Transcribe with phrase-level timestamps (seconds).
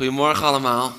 [0.00, 0.96] Goedemorgen allemaal.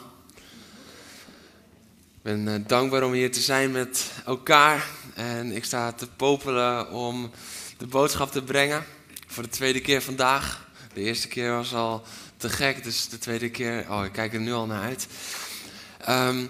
[2.16, 4.88] Ik ben eh, dankbaar om hier te zijn met elkaar.
[5.14, 7.32] En ik sta te popelen om
[7.78, 8.86] de boodschap te brengen.
[9.28, 10.68] Voor de tweede keer vandaag.
[10.94, 12.04] De eerste keer was al
[12.38, 13.86] te gek, dus de tweede keer.
[13.90, 15.08] Oh, ik kijk er nu al naar uit.
[15.98, 16.46] Ehm,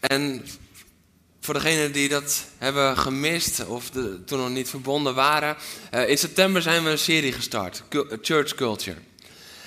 [0.00, 0.46] en
[1.40, 5.56] voor degenen die dat hebben gemist of de, toen nog niet verbonden waren.
[5.90, 7.82] eh, in september zijn we een serie gestart:
[8.20, 8.98] Church Culture.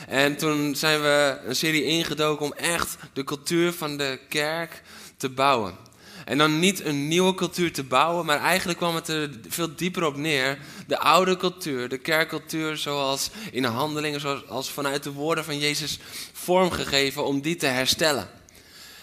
[0.07, 4.81] En toen zijn we een serie ingedoken om echt de cultuur van de kerk
[5.17, 5.87] te bouwen.
[6.25, 10.05] En dan niet een nieuwe cultuur te bouwen, maar eigenlijk kwam het er veel dieper
[10.05, 10.57] op neer.
[10.87, 15.59] De oude cultuur, de kerkcultuur zoals in de handelingen, zoals als vanuit de woorden van
[15.59, 15.99] Jezus
[16.33, 18.29] vormgegeven om die te herstellen.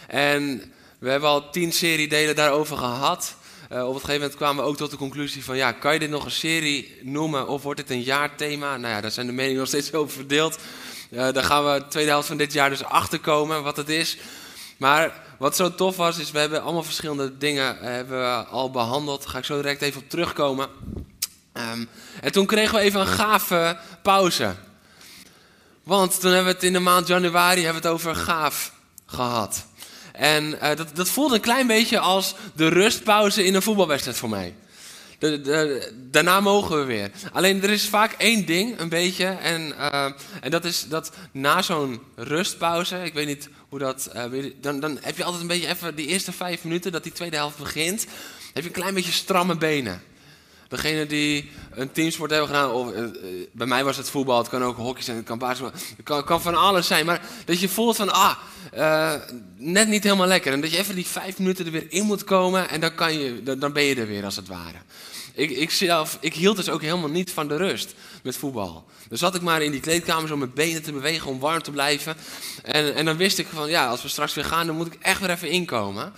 [0.07, 3.37] En we hebben al tien seriedelen daarover gehad.
[3.69, 5.99] Eh, op een gegeven moment kwamen we ook tot de conclusie van, ja, kan je
[5.99, 8.77] dit nog een serie noemen of wordt dit een jaarthema?
[8.77, 10.59] Nou ja, daar zijn de meningen nog steeds over verdeeld.
[11.11, 13.89] Eh, daar gaan we de tweede helft van dit jaar dus achter komen wat het
[13.89, 14.17] is.
[14.77, 18.71] Maar wat zo tof was, is we hebben allemaal verschillende dingen eh, hebben we al
[18.71, 19.23] behandeld.
[19.23, 20.69] Daar ga ik zo direct even op terugkomen.
[21.53, 21.85] Ehm,
[22.21, 24.55] en toen kregen we even een gave pauze.
[25.83, 28.73] Want toen hebben we het in de maand januari hebben we het over gaaf
[29.07, 29.65] gehad.
[30.13, 34.29] En eh, dat, dat voelde een klein beetje als de rustpauze in een voetbalwedstrijd voor
[34.29, 34.55] mij.
[36.11, 37.11] Daarna mogen we weer.
[37.33, 39.25] Alleen er is vaak één ding, een beetje.
[39.27, 40.05] En, eh,
[40.41, 44.11] en dat is dat na zo'n rustpauze, ik weet niet hoe dat.
[44.31, 47.13] weet- dan, dan heb je altijd een beetje even die eerste vijf minuten dat die
[47.13, 48.07] tweede helft begint.
[48.53, 50.03] Heb je een klein beetje stramme benen.
[50.69, 53.05] Degene die een teamsport hebben gedaan, of eh,
[53.53, 56.25] bij mij was het voetbal, het kan ook hockey zijn, het kan basketbal, het kan,
[56.25, 57.07] kan van alles zijn.
[57.07, 58.35] Maar dat je voelt van, ah,
[59.57, 60.53] net niet helemaal lekker.
[60.53, 63.19] En dat je even die vijf minuten er weer in moet komen en dan, kan
[63.19, 64.79] je, dan ben je er weer als het ware.
[65.37, 65.73] Ik, ik,
[66.21, 68.85] ik hield dus ook helemaal niet van de rust met voetbal.
[69.09, 71.71] Dan zat ik maar in die kleedkamer zo mijn benen te bewegen om warm te
[71.71, 72.17] blijven.
[72.63, 74.97] En, en dan wist ik van, ja, als we straks weer gaan, dan moet ik
[75.01, 76.13] echt weer even inkomen.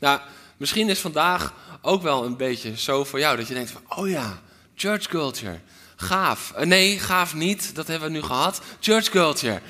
[0.00, 0.20] Nou,
[0.56, 4.08] misschien is vandaag ook wel een beetje zo voor jou dat je denkt van, oh
[4.08, 4.40] ja,
[4.74, 5.60] church culture,
[5.96, 6.52] gaaf.
[6.52, 8.60] Eh, nee, gaaf niet, dat hebben we nu gehad.
[8.80, 9.60] Church culture,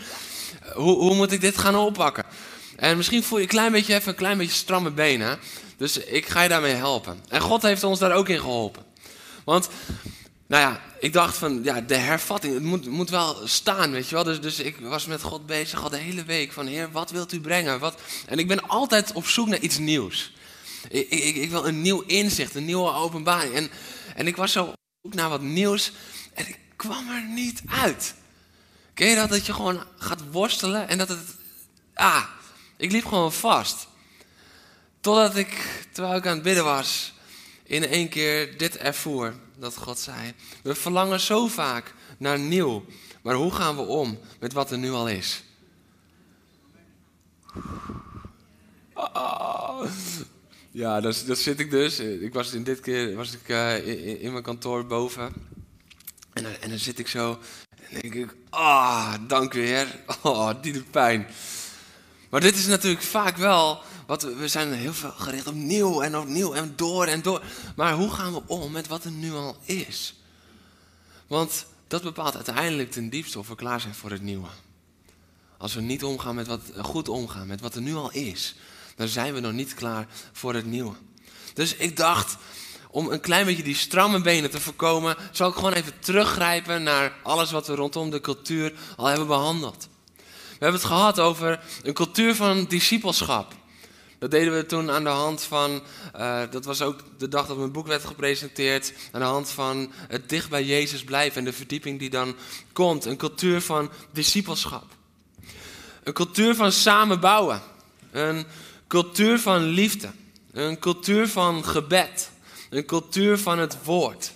[0.75, 2.25] hoe, hoe moet ik dit gaan oppakken?
[2.76, 5.38] En misschien voel je een klein beetje even een klein beetje stramme benen.
[5.76, 7.19] Dus ik ga je daarmee helpen.
[7.28, 8.92] En God heeft ons daar ook in geholpen.
[9.44, 9.69] Want,
[10.47, 14.15] nou ja, ik dacht van, ja, de hervatting, het moet, moet wel staan, weet je
[14.15, 14.25] wel.
[14.25, 17.32] Dus, dus ik was met God bezig al de hele week van, Heer, wat wilt
[17.32, 17.78] u brengen?
[17.78, 18.00] Wat?
[18.27, 20.33] En ik ben altijd op zoek naar iets nieuws.
[20.88, 23.54] Ik, ik, ik wil een nieuw inzicht, een nieuwe openbaring.
[23.54, 23.71] En,
[24.15, 25.93] en ik was zo op zoek naar wat nieuws
[26.34, 28.15] en ik kwam er niet uit.
[28.94, 31.21] Ken je dat, dat je gewoon gaat worstelen en dat het,
[31.94, 32.25] ah,
[32.77, 33.87] ik liep gewoon vast.
[35.00, 37.12] Totdat ik, terwijl ik aan het bidden was,
[37.64, 39.34] in één keer dit ervoer.
[39.58, 42.84] Dat God zei, we verlangen zo vaak naar nieuw.
[43.22, 45.42] Maar hoe gaan we om met wat er nu al is?
[48.92, 49.91] Ah.
[50.70, 51.98] Ja, daar, daar zit ik dus.
[51.98, 55.32] Ik was in dit keer was ik, eh, in, mijn kantoor boven.
[56.32, 57.38] En, en dan zit ik zo.
[57.91, 60.00] En denk ik, ah, dank weer.
[60.22, 61.26] Oh, die doet pijn.
[62.30, 66.19] Maar dit is natuurlijk vaak wel, wat we, zijn heel veel gericht op nieuw en
[66.19, 67.42] opnieuw en door en door.
[67.76, 70.15] Maar hoe gaan we om met wat er nu al is?
[71.26, 74.48] Want dat bepaalt uiteindelijk ten diepste of we klaar zijn voor het nieuwe.
[75.59, 78.54] Als we niet omgaan met wat, goed omgaan met wat er nu al is,
[78.97, 80.94] dan zijn we nog niet klaar voor het nieuwe.
[81.54, 82.36] Dus ik dacht,
[82.91, 87.12] om een klein beetje die stramme benen te voorkomen, zal ik gewoon even teruggrijpen naar
[87.22, 89.88] alles wat we rondom de cultuur al hebben behandeld.
[90.59, 93.54] We hebben het gehad over een cultuur van discipelschap.
[94.24, 95.82] Dat deden we toen aan de hand van,
[96.12, 99.92] eh, dat was ook de dag dat mijn boek werd gepresenteerd, aan de hand van
[100.09, 102.36] het dicht bij Jezus blijven en de verdieping die dan
[102.72, 103.04] komt.
[103.04, 104.84] Een cultuur van discipelschap.
[106.03, 107.62] Een cultuur van samenbouwen.
[108.10, 108.47] Een
[108.86, 110.10] cultuur van liefde.
[110.53, 112.30] Een cultuur van gebed.
[112.70, 114.32] Een cultuur van het woord.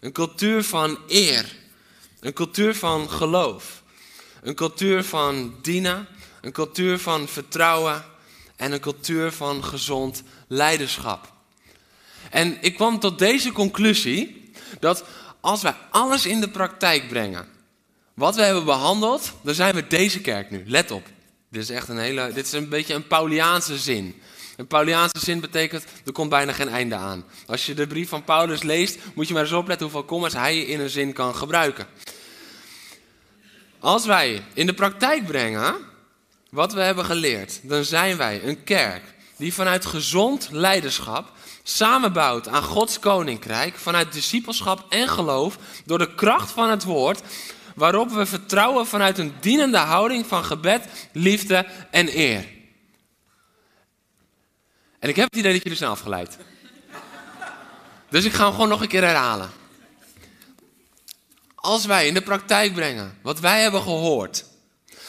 [0.00, 1.56] Een cultuur van eer.
[2.20, 3.82] Een cultuur van geloof.
[4.42, 6.06] Een cultuur van dienen.
[6.40, 8.14] Een cultuur van vertrouwen.
[8.56, 11.32] En een cultuur van gezond leiderschap.
[12.30, 14.50] En ik kwam tot deze conclusie
[14.80, 15.04] dat
[15.40, 17.54] als wij alles in de praktijk brengen
[18.16, 20.62] wat we hebben behandeld, dan zijn we deze kerk nu.
[20.66, 21.06] Let op.
[21.50, 24.22] Dit is echt een hele, dit is een beetje een Pauliaanse zin.
[24.56, 27.24] Een Pauliaanse zin betekent, er komt bijna geen einde aan.
[27.46, 30.58] Als je de brief van Paulus leest, moet je maar eens opletten hoeveel commas hij
[30.58, 31.86] in een zin kan gebruiken.
[33.78, 35.76] Als wij in de praktijk brengen
[36.56, 39.02] wat we hebben geleerd, dan zijn wij een kerk
[39.36, 41.32] die vanuit gezond leiderschap
[41.62, 47.20] samenbouwt aan Gods koninkrijk, vanuit discipelschap en geloof, door de kracht van het woord,
[47.74, 52.48] waarop we vertrouwen vanuit een dienende houding van gebed, liefde en eer.
[54.98, 56.38] En ik heb het idee dat jullie zijn afgeleid.
[58.10, 59.50] Dus ik ga hem gewoon nog een keer herhalen.
[61.54, 64.44] Als wij in de praktijk brengen wat wij hebben gehoord,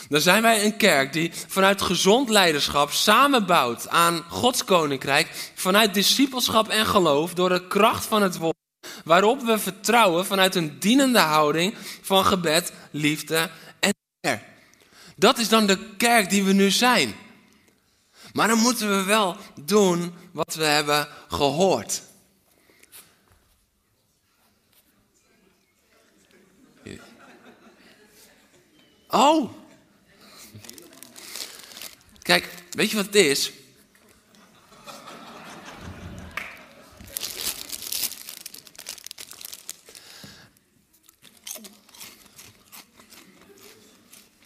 [0.09, 6.68] dan zijn wij een kerk die vanuit gezond leiderschap samenbouwt aan Gods koninkrijk, vanuit discipelschap
[6.68, 8.56] en geloof, door de kracht van het woord,
[9.04, 13.50] waarop we vertrouwen vanuit een dienende houding van gebed, liefde
[13.80, 14.44] en eer.
[15.15, 17.15] Dat is dan de kerk die we nu zijn.
[18.33, 22.01] Maar dan moeten we wel doen wat we hebben gehoord.
[29.09, 29.56] Oh.
[32.27, 33.51] Kijk, weet je wat het is?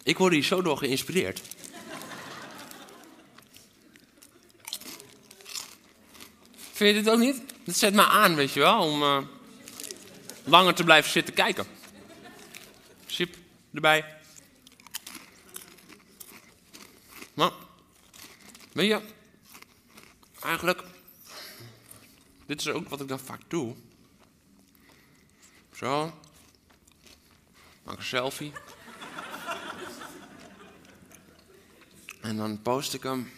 [0.03, 1.41] Ik word hier zo door geïnspireerd.
[6.71, 7.41] Vind je dit ook niet?
[7.63, 9.17] Dat zet me aan, weet je wel, om uh,
[10.43, 11.65] langer te blijven zitten kijken.
[13.05, 13.35] Sip
[13.73, 14.20] erbij.
[18.71, 19.01] Weet je,
[20.41, 20.83] eigenlijk,
[22.45, 23.75] dit is ook wat ik dan vaak doe.
[25.75, 26.19] Zo,
[27.83, 28.51] maak een selfie.
[32.21, 33.31] En dan post ik hem.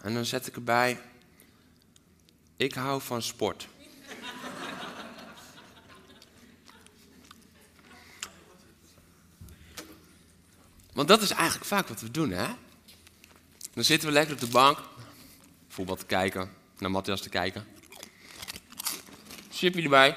[0.00, 1.00] En dan zet ik erbij.
[2.56, 3.68] Ik hou van sport.
[10.92, 12.48] Want dat is eigenlijk vaak wat we doen, hè?
[13.76, 14.78] Dan zitten we lekker op de bank,
[15.68, 17.66] voetbal te kijken, naar Matthias te kijken.
[19.50, 20.16] Chipje erbij.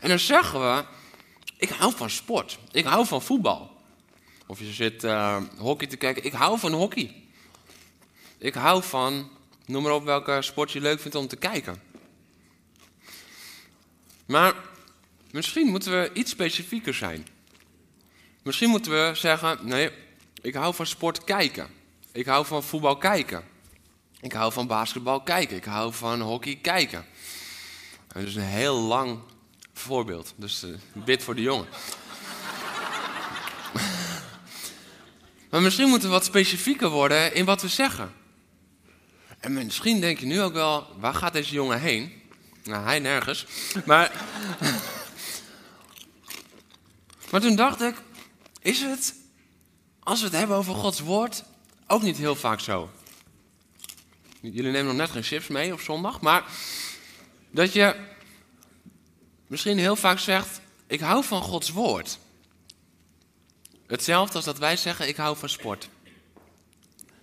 [0.00, 0.84] En dan zeggen we,
[1.56, 2.58] ik hou van sport.
[2.70, 3.82] Ik hou van voetbal.
[4.46, 7.22] Of je zit uh, hockey te kijken, ik hou van hockey.
[8.38, 9.30] Ik hou van,
[9.66, 11.82] noem maar op welke sport je leuk vindt om te kijken.
[14.26, 14.54] Maar
[15.30, 17.26] misschien moeten we iets specifieker zijn.
[18.42, 19.90] Misschien moeten we zeggen: nee,
[20.42, 21.78] ik hou van sport kijken.
[22.12, 23.44] Ik hou van voetbal kijken.
[24.20, 25.56] Ik hou van basketbal kijken.
[25.56, 27.06] Ik hou van hockey kijken.
[28.08, 29.18] Dat is een heel lang
[29.72, 30.34] voorbeeld.
[30.36, 31.66] Dus uh, bid voor de jongen.
[35.50, 38.12] maar misschien moeten we wat specifieker worden in wat we zeggen.
[39.40, 42.22] En misschien denk je nu ook wel, waar gaat deze jongen heen?
[42.64, 43.46] Nou, hij nergens.
[43.84, 44.24] Maar,
[47.30, 47.94] maar toen dacht ik,
[48.60, 49.14] is het,
[50.00, 51.44] als we het hebben over Gods woord,
[51.90, 52.90] ook niet heel vaak zo.
[54.40, 56.44] Jullie nemen nog net geen chips mee op zondag, maar
[57.50, 57.96] dat je
[59.46, 62.18] misschien heel vaak zegt: Ik hou van Gods woord.
[63.86, 65.88] Hetzelfde als dat wij zeggen: Ik hou van sport.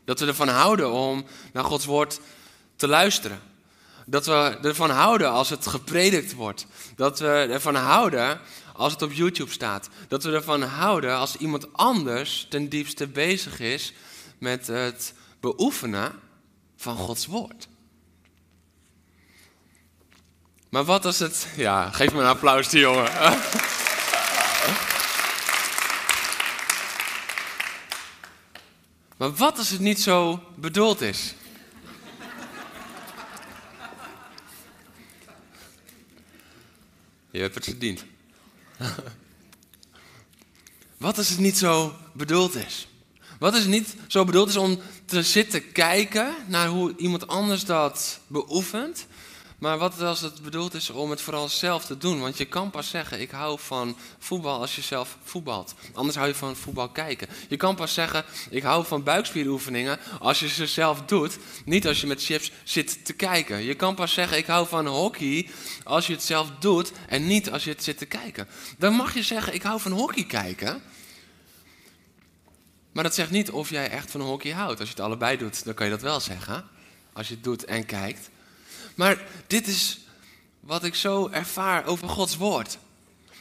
[0.05, 2.19] Dat we ervan houden om naar Gods woord
[2.75, 3.41] te luisteren.
[4.05, 6.65] Dat we ervan houden als het gepredikt wordt.
[6.95, 8.39] Dat we ervan houden
[8.73, 9.89] als het op YouTube staat.
[10.07, 13.93] Dat we ervan houden als iemand anders ten diepste bezig is
[14.37, 16.19] met het beoefenen
[16.75, 17.67] van Gods woord.
[20.69, 21.47] Maar wat als het.
[21.55, 23.11] Ja, geef me een applaus, die jongen.
[29.17, 31.33] Maar wat als het niet zo bedoeld is?
[37.29, 38.05] Je hebt het verdiend.
[40.97, 42.87] Wat als het niet zo bedoeld is?
[43.39, 48.19] Wat het niet zo bedoeld is om te zitten kijken naar hoe iemand anders dat
[48.27, 49.07] beoefent,
[49.57, 52.19] maar wat als het bedoeld is om het vooral zelf te doen?
[52.19, 55.73] Want je kan pas zeggen, ik hou van voetbal als je zelf voetbalt.
[55.93, 57.27] Anders hou je van voetbal kijken.
[57.49, 61.37] Je kan pas zeggen, ik hou van buikspieroefeningen als je ze zelf doet.
[61.65, 63.63] Niet als je met chips zit te kijken.
[63.63, 65.49] Je kan pas zeggen, ik hou van hockey
[65.83, 68.47] als je het zelf doet en niet als je het zit te kijken.
[68.77, 70.81] Dan mag je zeggen, ik hou van hockey kijken.
[72.97, 74.79] Maar dat zegt niet of jij echt van hockey houdt.
[74.79, 76.65] Als je het allebei doet, dan kan je dat wel zeggen.
[77.13, 78.29] Als je het doet en kijkt.
[78.95, 79.99] Maar dit is
[80.59, 82.77] wat ik zo ervaar over Gods woord.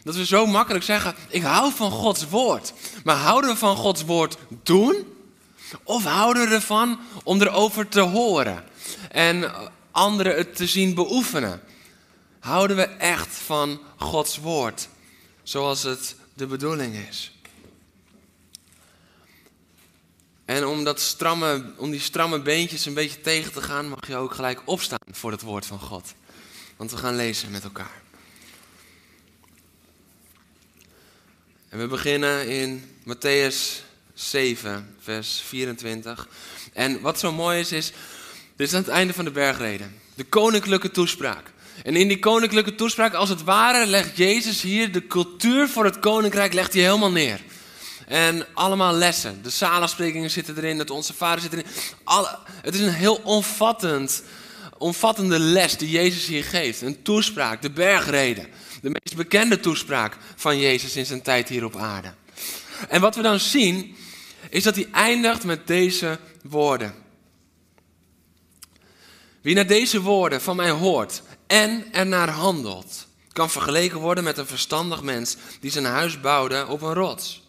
[0.02, 2.72] Dat we zo makkelijk zeggen, ik hou van Gods woord.
[3.04, 5.06] Maar houden we van Gods woord doen?
[5.82, 8.64] Of houden we ervan om erover te horen
[9.10, 9.52] en
[9.90, 11.60] anderen het te zien beoefenen?
[12.40, 14.88] Houden we echt van Gods woord,
[15.42, 17.35] zoals het de bedoeling is?
[20.46, 24.16] En om, dat stramme, om die stramme beentjes een beetje tegen te gaan, mag je
[24.16, 26.14] ook gelijk opstaan voor het woord van God.
[26.76, 28.02] Want we gaan lezen met elkaar.
[31.68, 33.84] En we beginnen in Matthäus
[34.14, 36.28] 7, vers 24.
[36.72, 37.92] En wat zo mooi is, is,
[38.56, 40.00] dit is aan het einde van de bergreden.
[40.14, 41.52] De koninklijke toespraak.
[41.82, 45.98] En in die koninklijke toespraak, als het ware, legt Jezus hier de cultuur voor het
[45.98, 47.40] koninkrijk legt hij helemaal neer.
[48.06, 49.42] En allemaal lessen.
[49.42, 51.66] De zalensprekingen zitten erin, het Onze Vader zit erin.
[52.04, 54.22] Alle, het is een heel omvattend,
[54.78, 56.82] omvattende les die Jezus hier geeft.
[56.82, 58.46] Een toespraak, de bergreden.
[58.82, 62.14] De meest bekende toespraak van Jezus in zijn tijd hier op aarde.
[62.88, 63.96] En wat we dan zien,
[64.50, 66.94] is dat hij eindigt met deze woorden.
[69.40, 74.46] Wie naar deze woorden van mij hoort en ernaar handelt, kan vergeleken worden met een
[74.46, 77.45] verstandig mens die zijn huis bouwde op een rots.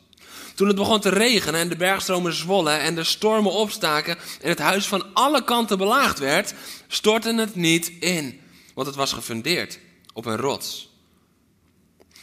[0.58, 4.60] Toen het begon te regenen en de bergstromen zwollen en de stormen opstaken en het
[4.60, 6.54] huis van alle kanten belaagd werd,
[6.88, 8.40] stortte het niet in,
[8.74, 9.80] want het was gefundeerd
[10.14, 10.90] op een rots.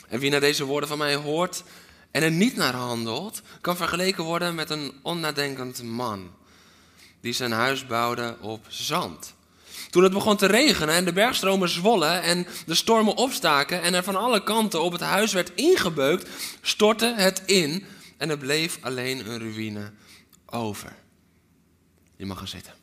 [0.09, 1.63] En wie naar deze woorden van mij hoort
[2.11, 6.31] en er niet naar handelt, kan vergeleken worden met een onnadenkend man
[7.21, 9.35] die zijn huis bouwde op zand.
[9.91, 14.03] Toen het begon te regenen en de bergstromen zwollen en de stormen opstaken en er
[14.03, 16.29] van alle kanten op het huis werd ingebeukt,
[16.61, 19.93] stortte het in en er bleef alleen een ruïne
[20.47, 20.97] over.
[22.17, 22.75] Je mag gaan zitten.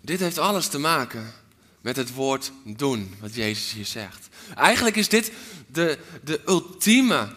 [0.00, 1.32] Dit heeft alles te maken
[1.80, 4.28] met het woord doen, wat Jezus hier zegt.
[4.54, 5.32] Eigenlijk is dit
[5.66, 7.34] de, de ultieme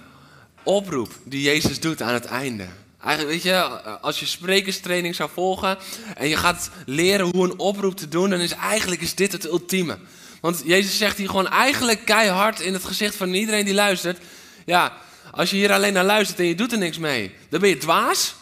[0.63, 2.67] oproep die Jezus doet aan het einde.
[3.00, 3.62] Eigenlijk, weet je,
[4.01, 5.77] als je sprekerstraining zou volgen
[6.15, 9.46] en je gaat leren hoe een oproep te doen, dan is eigenlijk is dit het
[9.46, 9.98] ultieme.
[10.44, 14.18] Want Jezus zegt hier gewoon eigenlijk keihard in het gezicht van iedereen die luistert.
[14.66, 14.94] Ja,
[15.32, 17.78] als je hier alleen naar luistert en je doet er niks mee, dan ben je
[17.78, 18.36] dwaas.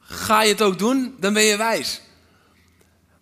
[0.00, 2.00] Ga je het ook doen, dan ben je wijs.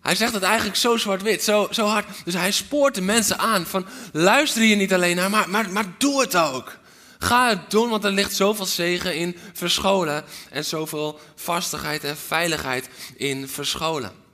[0.01, 2.07] Hij zegt het eigenlijk zo zwart-wit, zo, zo hard.
[2.25, 5.93] Dus hij spoort de mensen aan van luister hier niet alleen naar, maar, maar, maar
[5.97, 6.77] doe het ook.
[7.19, 10.23] Ga het doen, want er ligt zoveel zegen in verscholen.
[10.49, 14.24] En zoveel vastigheid en veiligheid in verscholen.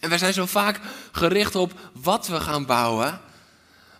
[0.00, 0.80] En wij zijn zo vaak
[1.12, 3.20] gericht op wat we gaan bouwen.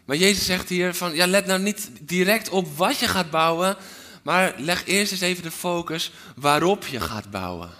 [0.05, 3.77] Maar Jezus zegt hier van, ja, let nou niet direct op wat je gaat bouwen,
[4.23, 7.71] maar leg eerst eens even de focus waarop je gaat bouwen.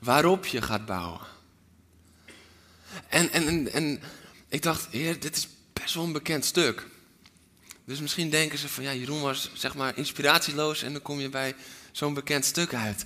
[0.00, 1.20] Waarop je gaat bouwen.
[3.08, 4.02] En, en, en, en
[4.48, 6.86] ik dacht, heer, dit is best wel een bekend stuk.
[7.84, 11.28] Dus misschien denken ze van, ja, Jeroen was zeg maar inspiratieloos en dan kom je
[11.28, 11.54] bij
[11.92, 13.04] zo'n bekend stuk uit.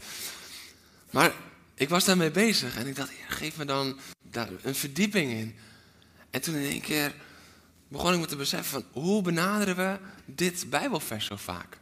[1.10, 1.32] Maar
[1.74, 3.98] ik was daarmee bezig en ik dacht, geef me dan
[4.30, 5.56] daar een verdieping in.
[6.30, 7.14] En toen in één keer
[7.88, 11.78] begon ik me te beseffen van, hoe benaderen we dit Bijbelvers zo vaak?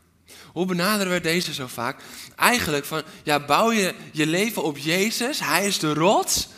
[0.52, 2.00] Hoe benaderen we deze zo vaak?
[2.36, 6.48] Eigenlijk van, ja, bouw je je leven op Jezus, Hij is de rots,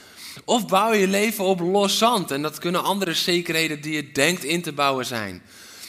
[0.45, 2.31] of bouw je je leven op los zand?
[2.31, 5.43] En dat kunnen andere zekerheden die je denkt in te bouwen zijn.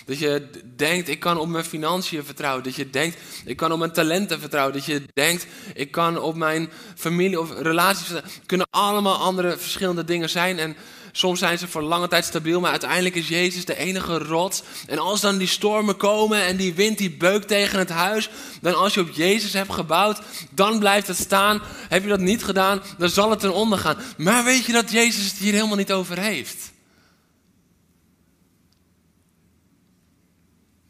[0.05, 2.63] Dat je denkt, ik kan op mijn financiën vertrouwen.
[2.63, 4.73] Dat je denkt, ik kan op mijn talenten vertrouwen.
[4.73, 8.33] Dat je denkt, ik kan op mijn familie of relaties vertrouwen.
[8.33, 10.59] Het kunnen allemaal andere verschillende dingen zijn.
[10.59, 10.75] En
[11.11, 14.63] soms zijn ze voor lange tijd stabiel, maar uiteindelijk is Jezus de enige rots.
[14.87, 18.29] En als dan die stormen komen en die wind die beukt tegen het huis,
[18.61, 21.61] dan als je op Jezus hebt gebouwd, dan blijft het staan.
[21.89, 23.97] Heb je dat niet gedaan, dan zal het ten onder gaan.
[24.17, 26.72] Maar weet je dat Jezus het hier helemaal niet over heeft?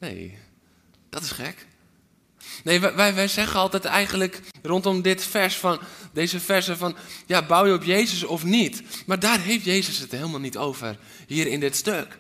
[0.04, 0.38] Nee,
[1.10, 1.68] dat is gek.
[2.64, 5.80] Nee, wij, wij zeggen altijd eigenlijk rondom dit vers van,
[6.14, 6.96] deze versen van,
[7.26, 8.84] ja, bouw je op Jezus of niet?
[9.06, 12.20] Maar daar heeft Jezus het helemaal niet over, hier in dit stuk.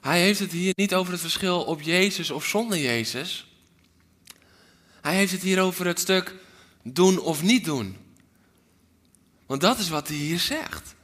[0.00, 3.46] Hij heeft het hier niet over het verschil op Jezus of zonder Jezus.
[5.00, 6.34] Hij heeft het hier over het stuk
[6.82, 7.96] doen of niet doen.
[9.46, 10.94] Want dat is wat hij hier zegt.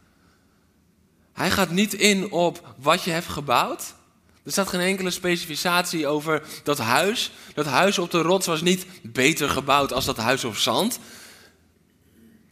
[1.32, 3.94] Hij gaat niet in op wat je hebt gebouwd.
[4.44, 7.32] Er staat geen enkele specificatie over dat huis.
[7.54, 10.98] Dat huis op de rots was niet beter gebouwd als dat huis op zand.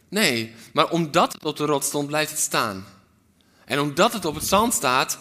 [0.08, 2.86] Nee, maar omdat het op de rots stond, blijft het staan.
[3.64, 5.18] En omdat het op het zand staat,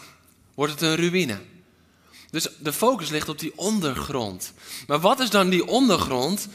[0.56, 1.40] wordt het een ruïne.
[2.30, 4.54] Dus de focus ligt op die ondergrond.
[4.88, 6.48] Maar wat is dan die ondergrond?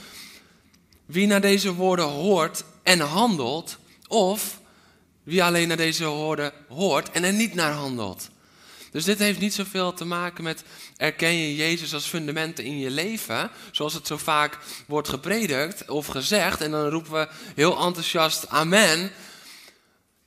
[1.07, 3.79] Wie naar deze woorden hoort en handelt,
[4.09, 4.61] of
[5.23, 8.29] wie alleen naar deze woorden hoort en er niet naar handelt.
[8.95, 10.65] Dus dit heeft niet zoveel te maken met
[10.97, 16.07] erken je Jezus als fundamenten in je leven, zoals het zo vaak wordt gepredikt of
[16.07, 19.11] gezegd, en dan roepen we heel enthousiast amen.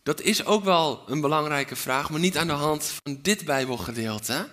[0.03, 4.47] Dat is ook wel een belangrijke vraag, maar niet aan de hand van dit Bijbelgedeelte.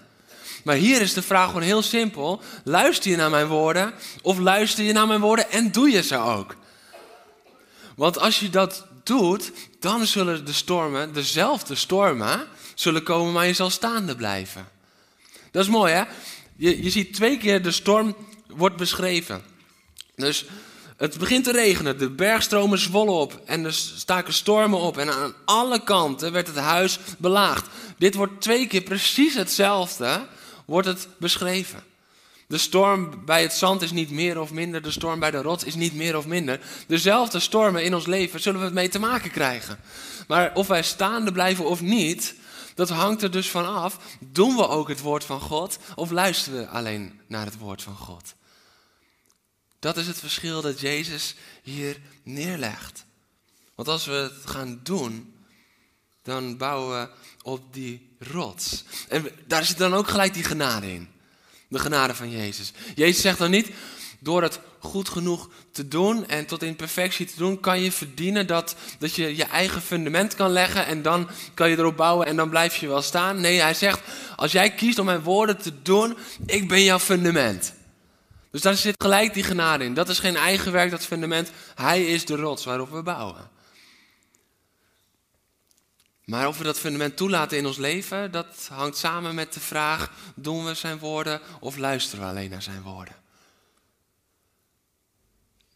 [0.64, 2.42] Maar hier is de vraag gewoon heel simpel.
[2.64, 6.16] Luister je naar mijn woorden of luister je naar mijn woorden en doe je ze
[6.16, 6.56] ook?
[7.96, 13.52] Want als je dat doet, dan zullen de stormen, dezelfde stormen, zullen komen, maar je
[13.52, 14.68] zal staande blijven.
[15.50, 16.02] Dat is mooi hè?
[16.56, 18.16] Je, je ziet twee keer de storm
[18.46, 19.42] wordt beschreven.
[20.16, 20.44] Dus
[20.96, 24.98] het begint te regenen, de bergstromen zwollen op en er staken stormen op.
[24.98, 27.66] En aan alle kanten werd het huis belaagd.
[27.98, 30.26] Dit wordt twee keer precies hetzelfde,
[30.64, 31.82] wordt het beschreven.
[32.46, 35.64] De storm bij het zand is niet meer of minder, de storm bij de rots
[35.64, 36.60] is niet meer of minder.
[36.86, 39.78] Dezelfde stormen in ons leven zullen we mee te maken krijgen.
[40.28, 42.34] Maar of wij staande blijven of niet,
[42.74, 43.98] dat hangt er dus van af.
[44.20, 47.96] Doen we ook het woord van God of luisteren we alleen naar het woord van
[47.96, 48.34] God?
[49.78, 53.04] Dat is het verschil dat Jezus hier neerlegt.
[53.74, 55.34] Want als we het gaan doen,
[56.22, 57.10] dan bouwen we
[57.42, 58.84] op die rots.
[59.08, 61.08] En daar zit dan ook gelijk die genade in.
[61.68, 62.72] De genade van Jezus.
[62.94, 63.70] Jezus zegt dan niet,
[64.24, 68.46] door het goed genoeg te doen en tot in perfectie te doen, kan je verdienen
[68.46, 72.36] dat, dat je je eigen fundament kan leggen en dan kan je erop bouwen en
[72.36, 73.40] dan blijf je wel staan.
[73.40, 74.00] Nee, hij zegt,
[74.36, 76.16] als jij kiest om mijn woorden te doen,
[76.46, 77.74] ik ben jouw fundament.
[78.50, 79.94] Dus daar zit gelijk die genade in.
[79.94, 81.50] Dat is geen eigen werk, dat fundament.
[81.74, 83.50] Hij is de rots waarop we bouwen.
[86.24, 90.10] Maar of we dat fundament toelaten in ons leven, dat hangt samen met de vraag:
[90.34, 93.23] doen we zijn woorden of luisteren we alleen naar zijn woorden?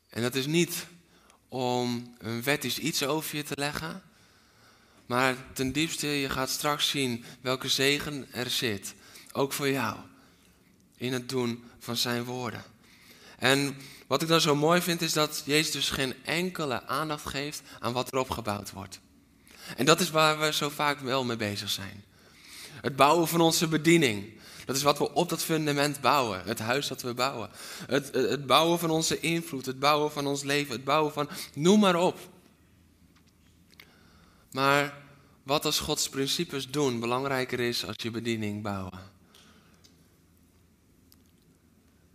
[0.09, 0.87] En dat is niet
[1.49, 4.03] om een wettisch iets over je te leggen,
[5.07, 8.95] maar ten diepste, je gaat straks zien welke zegen er zit,
[9.33, 9.97] ook voor jou,
[10.97, 12.65] in het doen van zijn woorden.
[13.39, 17.63] En wat ik dan zo mooi vind, is dat Jezus dus geen enkele aandacht geeft
[17.79, 19.01] aan wat er opgebouwd wordt.
[19.77, 22.05] En dat is waar we zo vaak wel mee bezig zijn.
[22.81, 24.38] Het bouwen van onze bediening.
[24.69, 26.43] Dat is wat we op dat fundament bouwen.
[26.45, 27.51] Het huis dat we bouwen.
[27.87, 29.67] Het, het, bouwen van onze invloed.
[29.67, 30.73] Het bouwen van ons leven.
[30.73, 31.29] Het bouwen van.
[31.55, 32.19] Noem maar op.
[34.51, 35.03] Maar
[35.43, 38.99] wat als Gods principes doen belangrijker is als je bediening bouwen?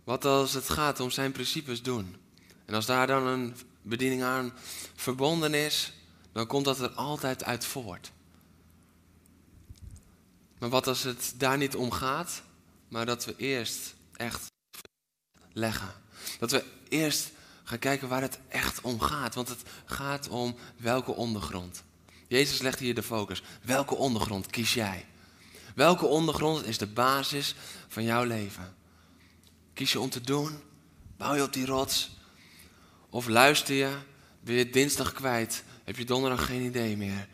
[0.04, 2.16] Wat als het gaat om zijn principes doen?
[2.64, 4.52] En als daar dan een bediening aan
[4.94, 5.92] verbonden is,
[6.32, 8.12] dan komt dat er altijd uit voort.
[10.58, 12.42] Maar wat als het daar niet om gaat,
[12.88, 14.52] maar dat we eerst echt
[15.52, 15.92] leggen.
[16.38, 17.30] Dat we eerst
[17.64, 19.34] gaan kijken waar het echt om gaat.
[19.34, 21.82] Want het gaat om welke ondergrond.
[22.28, 23.42] Jezus legt hier de focus.
[23.62, 25.06] Welke ondergrond kies jij?
[25.74, 27.54] Welke ondergrond is de basis
[27.88, 28.74] van jouw leven?
[29.72, 30.58] Kies je om te doen?
[31.16, 32.10] Bouw je op die rots?
[33.10, 33.96] Of luister je?
[34.40, 35.64] Ben je dinsdag kwijt?
[35.84, 37.28] Heb je donderdag geen idee meer?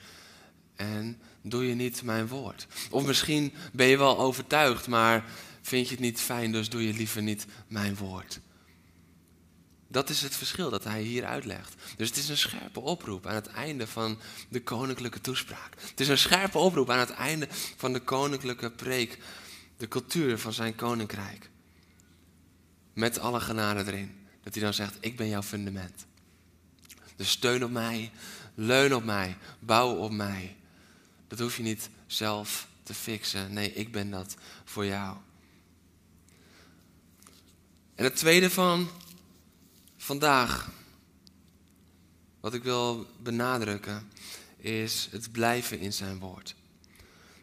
[0.77, 2.67] En doe je niet mijn woord?
[2.91, 5.25] Of misschien ben je wel overtuigd, maar
[5.63, 8.41] vind je het niet fijn, dus doe je liever niet mijn woord.
[9.89, 11.75] Dat is het verschil dat hij hier uitlegt.
[11.97, 15.75] Dus het is een scherpe oproep aan het einde van de koninklijke toespraak.
[15.91, 19.19] Het is een scherpe oproep aan het einde van de koninklijke preek.
[19.77, 21.51] De cultuur van zijn koninkrijk.
[22.93, 24.27] Met alle genade erin.
[24.43, 26.07] Dat hij dan zegt, ik ben jouw fundament.
[27.17, 28.11] Dus steun op mij,
[28.55, 30.57] leun op mij, bouw op mij.
[31.31, 33.53] Dat hoef je niet zelf te fixen.
[33.53, 35.17] Nee, ik ben dat voor jou.
[37.95, 38.91] En het tweede van
[39.97, 40.71] vandaag,
[42.41, 44.11] wat ik wil benadrukken,
[44.57, 46.55] is het blijven in zijn woord.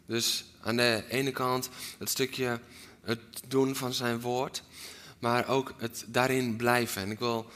[0.06, 2.60] Dus aan de ene kant het stukje
[3.00, 4.62] het doen van zijn woord,
[5.18, 7.02] maar ook het daarin blijven.
[7.02, 7.50] En ik wil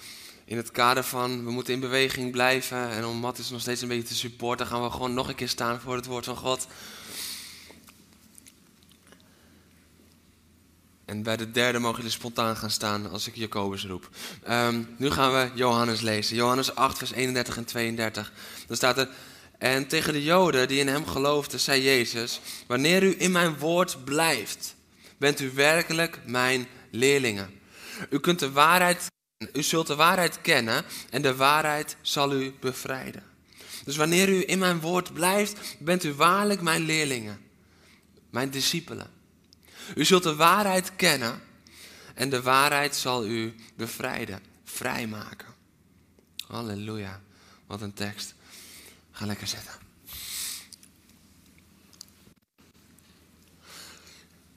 [0.52, 3.82] in het kader van we moeten in beweging blijven en om Matt is nog steeds
[3.82, 6.36] een beetje te supporten, gaan we gewoon nog een keer staan voor het woord van
[6.36, 6.66] God.
[11.04, 14.08] En bij de derde mogen jullie spontaan gaan staan als ik Jacobus roep.
[14.48, 16.36] Um, nu gaan we Johannes lezen.
[16.36, 18.32] Johannes 8, vers 31 en 32.
[18.66, 19.08] Dan staat er.
[19.58, 24.04] En tegen de Joden die in hem geloofden, zei Jezus: Wanneer u in mijn woord
[24.04, 24.74] blijft,
[25.18, 27.60] bent u werkelijk mijn leerlingen.
[28.10, 29.10] U kunt de waarheid,
[29.52, 33.22] u zult de waarheid kennen en de waarheid zal u bevrijden.
[33.85, 37.40] Dus wanneer u in mijn woord blijft, bent u waarlijk mijn leerlingen,
[38.31, 39.11] mijn discipelen.
[39.94, 41.40] U zult de waarheid kennen
[42.14, 45.48] en de waarheid zal u bevrijden, vrijmaken.
[46.46, 47.20] Halleluja,
[47.66, 48.35] wat een tekst.
[49.11, 49.72] Ga lekker zitten.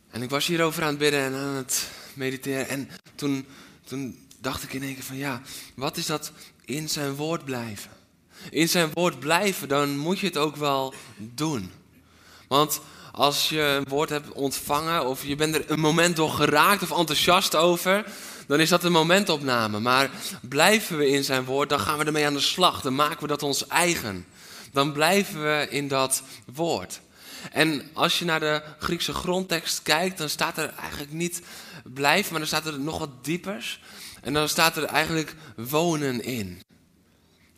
[0.09, 2.67] En ik was hierover aan het bidden en aan het mediteren.
[2.67, 3.45] En toen,
[3.83, 5.41] toen dacht ik in één keer van ja,
[5.75, 6.31] wat is dat
[6.65, 7.91] in zijn woord blijven?
[8.49, 11.71] In zijn woord blijven, dan moet je het ook wel doen.
[12.47, 16.83] Want als je een woord hebt ontvangen of je bent er een moment door geraakt
[16.83, 18.05] of enthousiast over,
[18.47, 19.79] dan is dat een momentopname.
[19.79, 20.09] Maar
[20.41, 22.81] blijven we in zijn woord, dan gaan we ermee aan de slag.
[22.81, 24.25] Dan maken we dat ons eigen.
[24.71, 26.99] Dan blijven we in dat woord.
[27.51, 31.41] En als je naar de Griekse grondtekst kijkt, dan staat er eigenlijk niet
[31.83, 33.79] blijven, maar dan staat er nog wat diepers.
[34.25, 36.61] En dan staat er eigenlijk wonen in.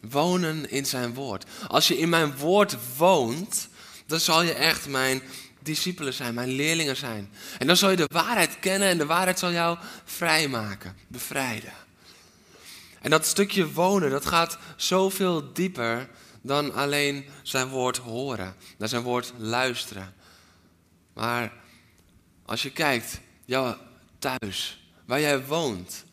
[0.02, 1.46] Wonen in zijn woord.
[1.68, 3.68] Als je in mijn woord woont,
[4.06, 5.22] dan zal je echt mijn
[5.60, 7.30] discipelen zijn, mijn leerlingen zijn.
[7.58, 11.74] En dan zal je de waarheid kennen en de waarheid zal jou vrijmaken, bevrijden.
[13.02, 16.10] En dat stukje wonen, dat gaat zoveel dieper
[16.42, 20.14] dan alleen zijn woord horen, naar zijn woord luisteren.
[21.14, 21.54] Maar
[22.46, 23.78] als je kijkt, jouw
[24.20, 26.06] thuis, waar jij woont,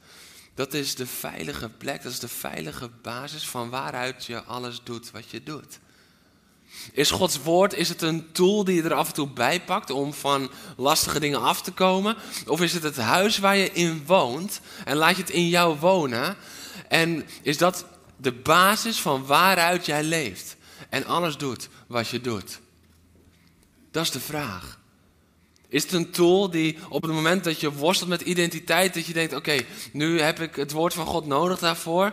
[0.55, 5.11] dat is de veilige plek, dat is de veilige basis van waaruit je alles doet
[5.11, 5.79] wat je doet.
[6.93, 9.91] Is Gods woord, is het een tool die je er af en toe bij pakt
[9.91, 12.17] om van lastige dingen af te komen?
[12.47, 15.79] Of is het het huis waar je in woont en laat je het in jou
[15.79, 16.37] wonen?
[16.89, 17.85] En is dat
[18.17, 20.57] de basis van waaruit jij leeft
[20.89, 22.61] en alles doet wat je doet?
[23.91, 24.79] Dat is de vraag.
[25.75, 29.13] Is het een tool die op het moment dat je worstelt met identiteit, dat je
[29.13, 29.61] denkt: oké,
[29.93, 32.13] nu heb ik het woord van God nodig daarvoor?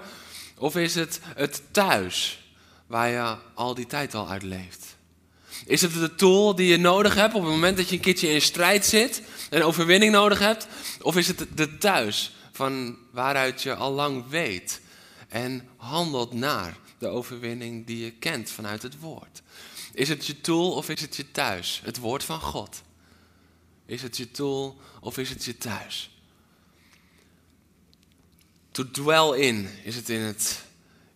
[0.57, 2.43] Of is het het thuis
[2.87, 4.95] waar je al die tijd al uit leeft?
[5.65, 8.29] Is het de tool die je nodig hebt op het moment dat je een keertje
[8.29, 10.67] in strijd zit en overwinning nodig hebt?
[11.01, 14.81] Of is het de thuis van waaruit je al lang weet
[15.27, 19.41] en handelt naar de overwinning die je kent vanuit het woord?
[19.93, 21.81] Is het je tool of is het je thuis?
[21.83, 22.81] Het woord van God.
[23.91, 26.11] Is het je tool of is het je thuis?
[28.71, 30.63] To dwell in is het in het,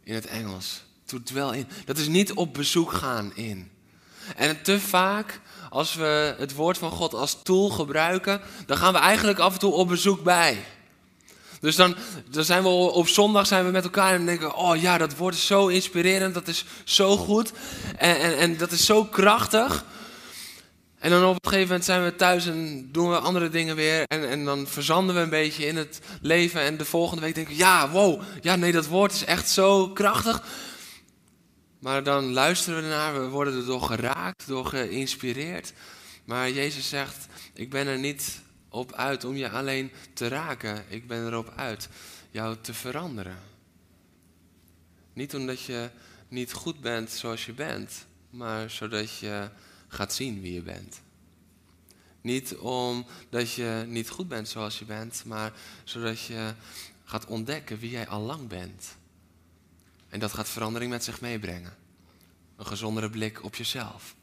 [0.03, 0.83] in het Engels.
[1.05, 1.67] To dwell in.
[1.85, 3.71] Dat is niet op bezoek gaan in.
[4.35, 8.99] En te vaak, als we het woord van God als tool gebruiken, dan gaan we
[8.99, 10.65] eigenlijk af en toe op bezoek bij.
[11.59, 11.95] Dus dan,
[12.29, 15.35] dan zijn we op zondag zijn we met elkaar en denken: Oh ja, dat woord
[15.35, 17.51] is zo inspirerend, dat is zo goed
[17.97, 19.85] en, en, en dat is zo krachtig.
[21.05, 24.03] En dan op een gegeven moment zijn we thuis en doen we andere dingen weer.
[24.03, 26.61] En, en dan verzanden we een beetje in het leven.
[26.61, 29.89] En de volgende week denken we, ja, wow, ja, nee, dat woord is echt zo
[29.89, 30.43] krachtig.
[31.79, 35.73] Maar dan luisteren we ernaar, we worden er door geraakt, door geïnspireerd.
[36.23, 40.85] Maar Jezus zegt, ik ben er niet op uit om je alleen te raken.
[40.87, 41.89] Ik ben erop uit
[42.31, 43.39] jou te veranderen.
[45.13, 45.89] Niet omdat je
[46.27, 49.49] niet goed bent zoals je bent, maar zodat je
[49.95, 51.01] gaat zien wie je bent.
[52.21, 55.53] Niet omdat je niet goed bent zoals je bent, maar
[55.83, 56.53] zodat je
[57.03, 58.95] gaat ontdekken wie jij al lang bent.
[60.09, 61.77] En dat gaat verandering met zich meebrengen.
[62.55, 64.15] Een gezondere blik op jezelf.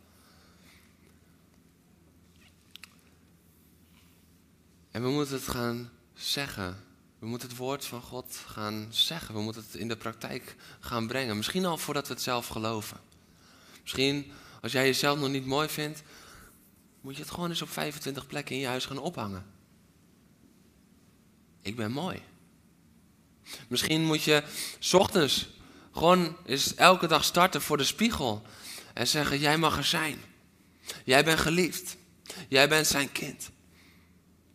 [4.91, 6.85] En we moeten het gaan zeggen.
[7.19, 9.35] We moeten het woord van God gaan zeggen.
[9.35, 11.37] We moeten het in de praktijk gaan brengen.
[11.37, 13.01] Misschien al voordat we het zelf geloven.
[13.83, 14.33] Misschien
[14.63, 16.03] als jij jezelf nog niet mooi vindt,
[17.01, 19.47] moet je het gewoon eens op 25 plekken in je huis gaan ophangen.
[21.63, 22.23] Ik ben mooi.
[23.69, 24.43] Misschien moet je
[24.79, 25.49] s ochtends
[25.93, 28.43] gewoon eens elke dag starten voor de spiegel
[28.95, 30.21] en zeggen: Jij mag er zijn.
[31.05, 31.97] Jij bent geliefd.
[32.49, 33.51] Jij bent zijn kind.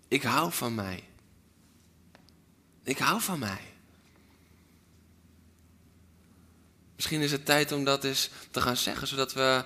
[0.08, 1.04] Ik hou van mij.
[2.84, 3.62] Ik hou van mij.
[6.96, 9.66] Misschien is het tijd om dat eens te gaan zeggen, zodat we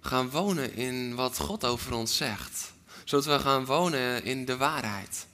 [0.00, 2.72] gaan wonen in wat God over ons zegt.
[3.04, 5.26] Zodat we gaan wonen in de waarheid.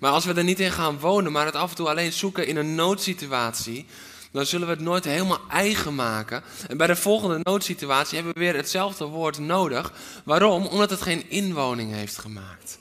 [0.00, 2.46] Maar als we er niet in gaan wonen, maar het af en toe alleen zoeken
[2.46, 3.86] in een noodsituatie,
[4.32, 6.42] dan zullen we het nooit helemaal eigen maken.
[6.68, 9.92] En bij de volgende noodsituatie hebben we weer hetzelfde woord nodig.
[10.24, 10.66] Waarom?
[10.66, 12.78] Omdat het geen inwoning heeft gemaakt.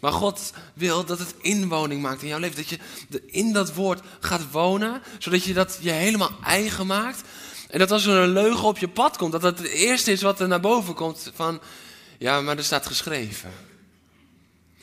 [0.00, 2.56] Maar God wil dat het inwoning maakt in jouw leven.
[2.56, 2.78] Dat je
[3.26, 7.20] in dat woord gaat wonen, zodat je dat je helemaal eigen maakt.
[7.72, 10.22] En dat als er een leugen op je pad komt, dat dat het eerste is
[10.22, 11.60] wat er naar boven komt van,
[12.18, 13.50] ja, maar er staat geschreven.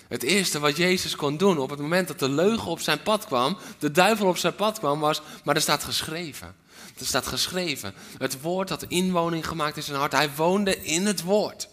[0.08, 3.26] Het eerste wat Jezus kon doen op het moment dat de leugen op zijn pad
[3.26, 6.56] kwam, de duivel op zijn pad kwam, was, maar er staat geschreven.
[7.00, 7.94] Er staat geschreven.
[8.18, 10.12] Het woord had inwoning gemaakt in zijn hart.
[10.12, 11.70] Hij woonde in het woord.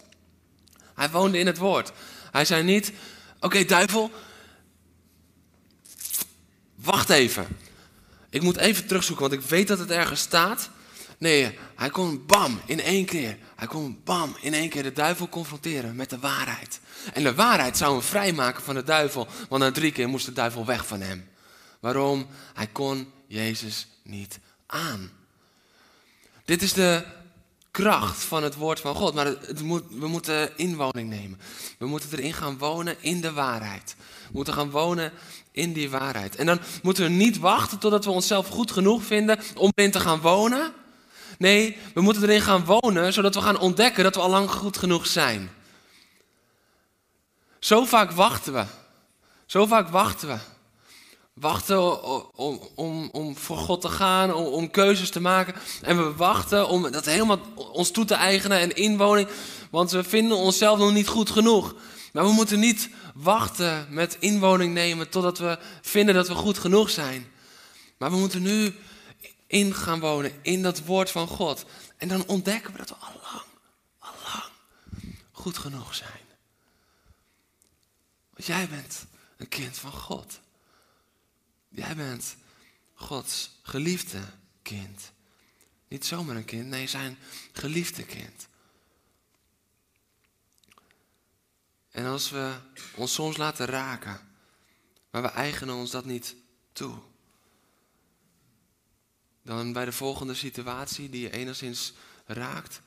[0.95, 1.93] Hij woonde in het woord.
[2.31, 2.93] Hij zei niet,
[3.41, 4.11] oké duivel,
[6.75, 7.47] wacht even.
[8.31, 10.71] Ik moet even terugzoeken, want ik weet dat het ergens staat.
[11.19, 13.39] Nee, hij kon bam in één keer.
[13.57, 16.81] Hij kon bam in één keer de duivel confronteren met de waarheid.
[17.13, 19.27] En de waarheid zou hem vrijmaken van de duivel.
[19.49, 21.29] Want na drie keer moest de duivel weg van hem.
[21.81, 22.27] Waarom?
[22.55, 25.11] Hij kon Jezus niet aan.
[26.45, 27.05] Dit is de
[27.71, 29.15] kracht van het woord van God.
[29.15, 31.41] Maar het moet, we moeten inwoning nemen.
[31.79, 33.97] We moeten erin gaan wonen in de waarheid.
[33.99, 35.13] We moeten gaan wonen
[35.51, 36.37] in die waarheid.
[36.37, 40.01] En dan moeten we niet wachten totdat we onszelf goed genoeg vinden om erin te
[40.01, 40.73] gaan wonen.
[41.39, 44.77] Nee, we moeten erin gaan wonen zodat we gaan ontdekken dat we al lang goed
[44.77, 45.51] genoeg zijn.
[47.59, 48.65] Zo vaak wachten we.
[49.47, 50.37] Zo vaak wachten we.
[51.35, 52.05] Wachten
[52.37, 55.55] om, om, om voor God te gaan, om, om keuzes te maken.
[55.83, 57.41] En we wachten om dat helemaal
[57.73, 59.29] ons toe te eigenen en inwoning.
[59.71, 61.75] Want we vinden onszelf nog niet goed genoeg.
[62.13, 66.91] Maar we moeten niet wachten met inwoning nemen totdat we vinden dat we goed genoeg
[66.91, 67.27] zijn.
[67.99, 68.75] Maar we moeten nu
[69.47, 71.65] in gaan wonen in dat woord van God.
[71.97, 73.45] En dan ontdekken we dat we al lang,
[73.99, 74.53] al lang
[75.31, 76.25] goed genoeg zijn.
[78.31, 79.07] Want jij bent
[79.37, 80.41] een kind van God.
[81.69, 82.37] Jij bent
[82.95, 84.21] Gods geliefde
[84.63, 85.13] kind.
[85.89, 87.19] Niet zomaar een kind, nee, zijn
[87.53, 88.49] geliefde kind.
[91.91, 92.55] En als we
[92.95, 94.21] ons soms laten raken,
[95.11, 96.35] maar we eigenen ons dat niet
[96.73, 96.99] toe,
[99.47, 101.93] dan bij de volgende situatie die je enigszins
[102.25, 102.81] raakt,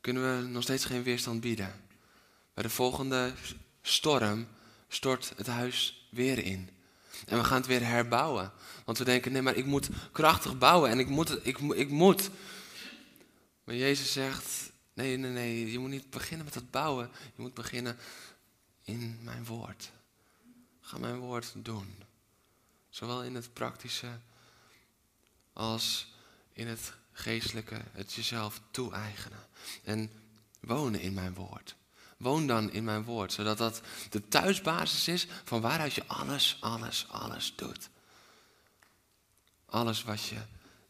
[0.00, 1.84] kunnen we nog steeds geen weerstand bieden.
[2.54, 3.32] Bij de volgende
[3.82, 4.46] storm
[4.88, 6.70] stort het huis weer in.
[7.26, 8.52] En we gaan het weer herbouwen.
[8.84, 12.30] Want we denken, nee, maar ik moet krachtig bouwen en ik moet, ik, ik moet.
[13.64, 17.10] Maar Jezus zegt, nee, nee, nee, je moet niet beginnen met het bouwen.
[17.36, 17.96] Je moet beginnen
[18.84, 19.90] in mijn woord.
[20.80, 21.94] Ga mijn woord doen.
[22.88, 24.08] Zowel in het praktische
[25.56, 26.06] als
[26.52, 29.46] in het geestelijke, het jezelf toe-eigenen.
[29.84, 30.10] En
[30.60, 31.76] wonen in mijn woord.
[32.16, 37.06] Woon dan in mijn woord, zodat dat de thuisbasis is van waaruit je alles, alles,
[37.08, 37.88] alles doet.
[39.66, 40.40] Alles wat je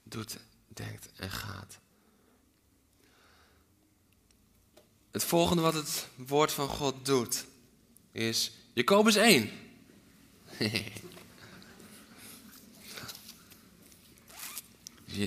[0.03, 1.79] doet, denkt en gaat.
[5.11, 7.45] Het volgende wat het woord van God doet,
[8.13, 9.51] is Jacobus 1.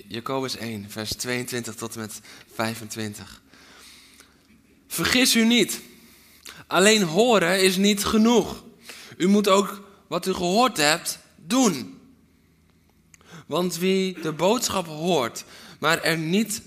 [0.07, 2.21] Jacobus 1, vers 22 tot en met
[2.53, 3.41] 25.
[4.87, 5.81] Vergis u niet.
[6.67, 8.63] Alleen horen is niet genoeg.
[9.17, 11.99] U moet ook wat u gehoord hebt doen.
[13.47, 15.43] Want wie de boodschap hoort,
[15.79, 16.61] maar er niet,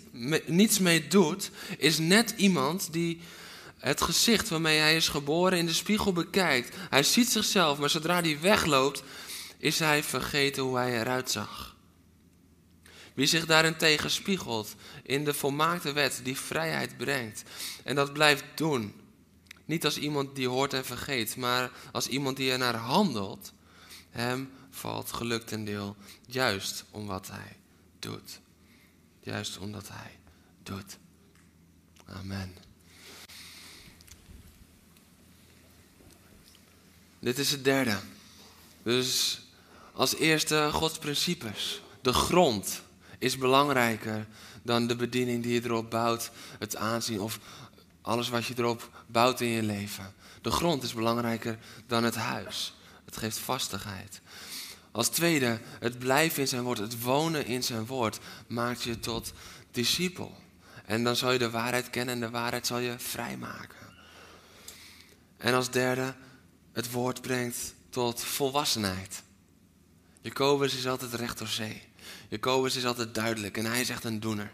[0.47, 3.21] niets mee doet, is net iemand die
[3.79, 6.77] het gezicht waarmee hij is geboren in de spiegel bekijkt.
[6.91, 9.03] Hij ziet zichzelf, maar zodra hij wegloopt,
[9.59, 11.72] is hij vergeten hoe hij eruit zag.
[13.15, 17.43] Wie zich daarentegen spiegelt in de volmaakte wet die vrijheid brengt
[17.85, 18.95] en dat blijft doen,
[19.65, 23.53] niet als iemand die hoort en vergeet, maar als iemand die er naar handelt.
[24.11, 25.97] Hem valt geluk ten deel,
[26.27, 27.57] juist om wat hij
[27.99, 28.41] doet.
[29.21, 30.19] Juist omdat hij
[30.63, 30.99] doet.
[32.07, 32.57] Amen.
[37.19, 37.99] Dit is het derde.
[38.83, 39.41] Dus
[39.93, 41.81] als eerste Gods principes.
[42.01, 42.83] De grond
[43.23, 44.27] is belangrijker
[44.63, 47.39] dan de bediening die je erop bouwt, het aanzien of
[48.01, 50.15] alles wat je erop bouwt in je leven.
[50.41, 52.75] De grond is belangrijker dan het huis.
[53.05, 54.21] Het geeft vastigheid.
[54.91, 59.33] Als tweede, het blijven in zijn woord, het wonen in zijn woord, maakt je tot
[59.71, 60.37] discipel.
[60.85, 63.79] En dan zal je de waarheid kennen en de waarheid zal je vrijmaken.
[65.37, 66.15] En als derde,
[66.73, 69.23] het woord brengt tot volwassenheid.
[70.21, 71.91] Jacobus is altijd recht door zee.
[72.33, 74.51] Jacobus is altijd duidelijk en hij is echt een doener.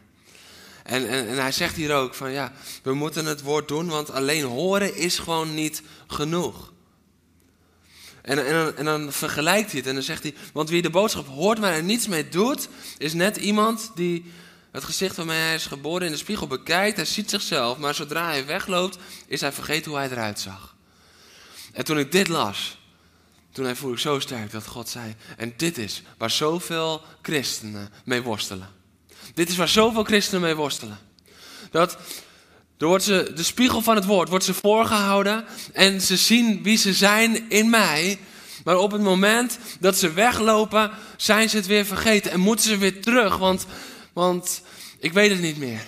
[0.83, 4.11] En, en, en, hij zegt hier ook van ja, we moeten het woord doen, want
[4.11, 6.73] alleen horen is gewoon niet genoeg.
[8.23, 11.27] En, en, en dan vergelijkt hij het en dan zegt hij, want wie de boodschap
[11.27, 14.33] hoort maar er niets mee doet, is net iemand die
[14.71, 16.97] het gezicht waarmee hij is geboren in de spiegel bekijkt.
[16.97, 20.75] Hij ziet zichzelf, maar zodra hij wegloopt, is hij vergeten hoe hij eruit zag.
[21.73, 22.78] En toen ik dit las,
[23.53, 28.23] toen voelde ik zo sterk dat God zei, en dit is waar zoveel christenen mee
[28.23, 28.69] worstelen.
[29.35, 30.99] Dit is waar zoveel christenen mee worstelen.
[31.71, 31.99] Dat
[32.79, 36.77] er wordt ze, de spiegel van het woord wordt ze voorgehouden en ze zien wie
[36.77, 38.19] ze zijn in mij.
[38.65, 42.77] Maar op het moment dat ze weglopen, zijn ze het weer vergeten en moeten ze
[42.77, 43.67] weer terug, want,
[44.13, 44.63] want
[44.99, 45.85] ik weet het niet meer.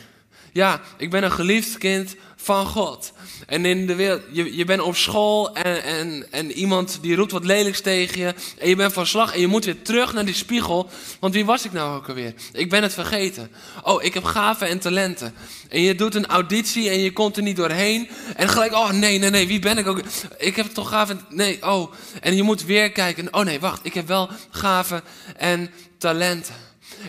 [0.52, 3.12] Ja, ik ben een geliefd kind van God.
[3.46, 7.32] En in de wereld, je, je bent op school en, en, en iemand die roept
[7.32, 8.34] wat lelijks tegen je.
[8.58, 10.90] En je bent van slag en je moet weer terug naar die spiegel.
[11.20, 12.34] Want wie was ik nou ook alweer?
[12.52, 13.50] Ik ben het vergeten.
[13.82, 15.34] Oh, ik heb gaven en talenten.
[15.68, 18.08] En je doet een auditie en je komt er niet doorheen.
[18.36, 20.00] En gelijk, oh nee, nee, nee, wie ben ik ook?
[20.38, 21.20] Ik heb toch gaven.
[21.28, 21.92] Nee, oh.
[22.20, 23.34] En je moet weer kijken.
[23.34, 25.02] Oh nee, wacht, ik heb wel gaven
[25.36, 26.54] en talenten.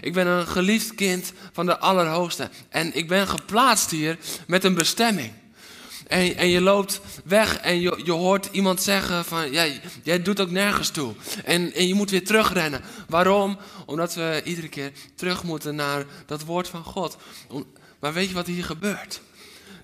[0.02, 2.50] Ik ben een geliefd kind van de Allerhoogste.
[2.70, 5.32] En ik ben geplaatst hier met een bestemming.
[6.08, 9.66] En, en je loopt weg en je, je hoort iemand zeggen van, ja,
[10.04, 11.14] jij doet ook nergens toe.
[11.46, 12.82] En, en je moet weer terugrennen.
[13.08, 13.58] Waarom?
[13.86, 17.18] Omdat we iedere keer terug moeten naar dat woord van God.
[18.00, 19.22] Maar weet je wat hier gebeurt?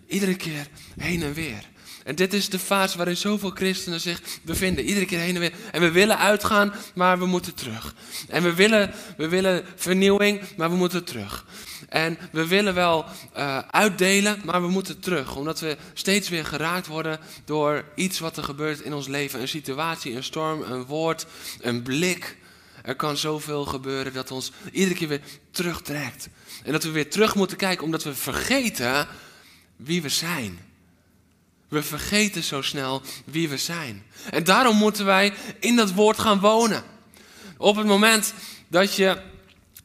[0.08, 0.68] Iedere keer
[0.98, 1.70] heen en weer.
[2.08, 4.86] En dit is de fase waarin zoveel christenen zich bevinden.
[4.86, 5.54] Iedere keer heen en weer.
[5.72, 7.96] En we willen uitgaan, maar we moeten terug.
[8.28, 11.46] En we willen, we willen vernieuwing, maar we moeten terug.
[11.90, 13.06] En we willen wel
[13.38, 15.36] uh, uitdelen, maar we moeten terug.
[15.36, 19.42] Omdat we steeds weer geraakt worden door iets wat er gebeurt in ons leven.
[19.42, 21.26] Een situatie, een storm, een woord,
[21.62, 22.38] een blik.
[22.84, 26.30] Er kan zoveel gebeuren dat ons iedere keer weer terugtrekt.
[26.64, 29.08] En dat we weer terug moeten kijken, omdat we vergeten
[29.76, 30.67] wie we zijn.
[31.68, 34.06] We vergeten zo snel wie we zijn.
[34.30, 36.84] En daarom moeten wij in dat woord gaan wonen.
[37.58, 38.34] Op het moment
[38.68, 39.22] dat je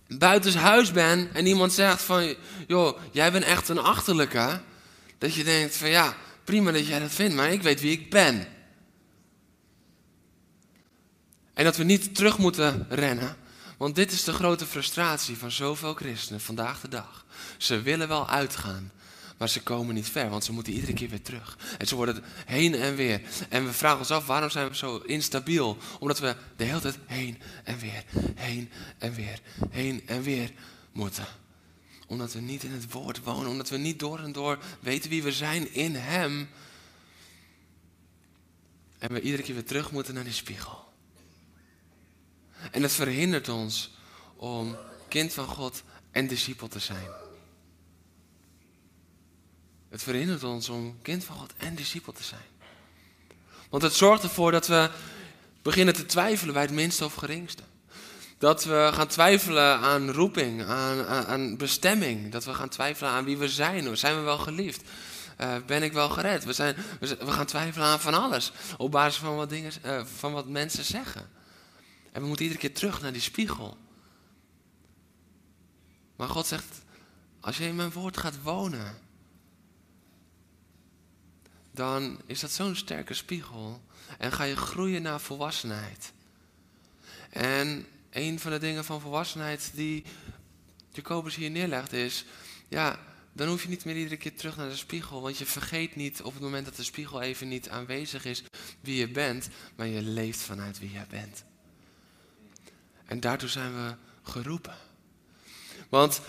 [0.09, 2.35] buitenshuis bent en iemand zegt van,
[2.67, 4.61] joh, jij bent echt een achterlijke.
[5.19, 8.11] Dat je denkt van, ja, prima dat jij dat vindt, maar ik weet wie ik
[8.11, 8.47] ben.
[11.55, 13.37] En dat we niet terug moeten rennen.
[13.77, 17.25] Want dit is de grote frustratie van zoveel christenen vandaag de dag.
[17.57, 18.93] Ze willen wel uitgaan,
[19.43, 21.59] maar ze komen niet ver, want ze moeten iedere keer weer terug.
[21.79, 23.23] En ze worden heen en weer.
[23.49, 25.77] En we vragen ons af, waarom zijn we zo instabiel?
[25.99, 30.53] Omdat we de hele tijd heen en weer, heen en weer, heen en weer
[30.93, 31.27] moeten.
[32.07, 35.23] Omdat we niet in het woord wonen, omdat we niet door en door weten wie
[35.23, 36.49] we zijn in Hem.
[38.99, 40.93] En we iedere keer weer terug moeten naar die spiegel.
[42.71, 43.91] En dat verhindert ons
[44.37, 44.77] om
[45.09, 47.22] kind van God en discipel te zijn.
[49.93, 52.41] Het verhindert ons om kind van God en discipel te zijn.
[53.71, 54.91] Want het zorgt ervoor dat we
[55.63, 57.63] beginnen te twijfelen bij het minste of geringste.
[58.39, 62.33] Dat we gaan twijfelen aan roeping, aan, aan, bestemming.
[62.33, 63.97] Dat we gaan twijfelen aan wie we zijn.
[63.97, 64.83] Zijn we wel geliefd?
[65.41, 66.45] Uh, ben ik wel gered?
[66.45, 68.53] We, zijn, we, gaan twijfelen aan van alles.
[68.77, 71.31] Op basis van wat, dingen, uh, van wat mensen zeggen.
[72.13, 73.77] En we moeten iedere keer terug naar die spiegel.
[76.17, 76.83] Maar God zegt,
[77.41, 79.02] als je in mijn woord gaat wonen,
[81.73, 83.83] dan is dat zo'n sterke spiegel.
[84.19, 86.13] En ga je groeien naar volwassenheid.
[87.31, 90.05] En een van de dingen van volwassenheid die
[90.91, 92.25] Jacobus hier neerlegt is,
[92.69, 92.99] ja,
[93.33, 96.23] dan hoef je niet meer iedere keer terug naar de spiegel, want je vergeet niet
[96.23, 98.43] op het moment dat de spiegel even niet aanwezig is
[98.81, 101.45] wie je bent, maar je leeft vanuit wie jij bent.
[103.05, 104.77] En daartoe zijn we geroepen.
[105.89, 106.21] Want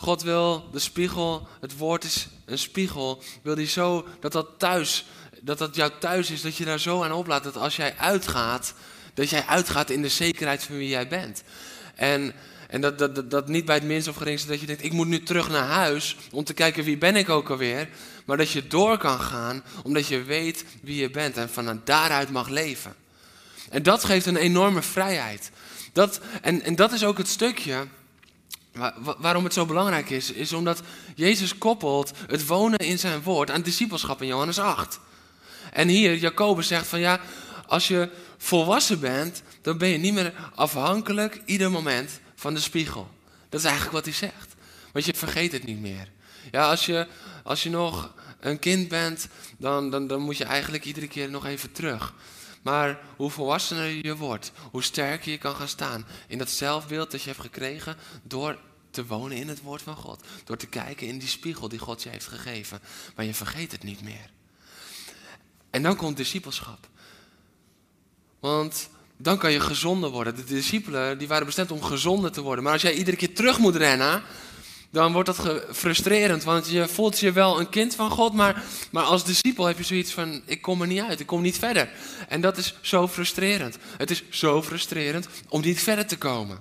[0.00, 5.04] God wil de spiegel, het woord is een spiegel, wil hij zo dat dat thuis,
[5.40, 8.74] dat dat jouw thuis is, dat je daar zo aan oplaat, dat als jij uitgaat,
[9.14, 11.42] dat jij uitgaat in de zekerheid van wie jij bent.
[11.94, 12.34] En,
[12.68, 15.06] en dat, dat, dat, niet bij het minst of geringste dat je denkt, ik moet
[15.06, 17.88] nu terug naar huis om te kijken wie ben ik ook alweer.
[18.24, 22.30] Maar dat je door kan gaan omdat je weet wie je bent en van daaruit
[22.30, 22.94] mag leven.
[23.70, 25.50] En dat geeft een enorme vrijheid.
[25.92, 27.86] Dat, en, en dat is ook het stukje
[29.18, 30.82] waarom het zo belangrijk is, is omdat
[31.14, 35.00] Jezus koppelt het wonen in zijn woord aan discipelschap in Johannes 8.
[35.72, 37.20] En hier, Jacobus zegt van ja,
[37.66, 43.10] als je volwassen bent, dan ben je niet meer afhankelijk ieder moment van de spiegel.
[43.48, 44.54] Dat is eigenlijk wat hij zegt.
[44.92, 46.08] Want je vergeet het niet meer.
[46.50, 47.06] Ja, als je,
[47.42, 49.28] als je nog een kind bent,
[49.58, 52.14] dan, dan, dan moet je eigenlijk iedere keer nog even terug.
[52.62, 57.22] Maar hoe volwassener je wordt, hoe sterker je kan gaan staan in dat zelfbeeld dat
[57.22, 58.58] je hebt gekregen door
[58.90, 60.24] te wonen in het woord van God.
[60.44, 62.80] Door te kijken in die spiegel die God je heeft gegeven.
[63.16, 64.30] Maar je vergeet het niet meer.
[65.70, 66.88] En dan komt discipelschap.
[68.40, 70.36] Want dan kan je gezonder worden.
[70.36, 72.64] De discipelen die waren bestemd om gezonder te worden.
[72.64, 74.22] Maar als jij iedere keer terug moet rennen,
[74.90, 76.44] dan wordt dat frustrerend.
[76.44, 79.84] Want je voelt je wel een kind van God, maar, maar als discipel heb je
[79.84, 81.90] zoiets van: ik kom er niet uit, ik kom niet verder.
[82.28, 83.78] En dat is zo frustrerend.
[83.96, 86.58] Het is zo frustrerend om niet verder te komen.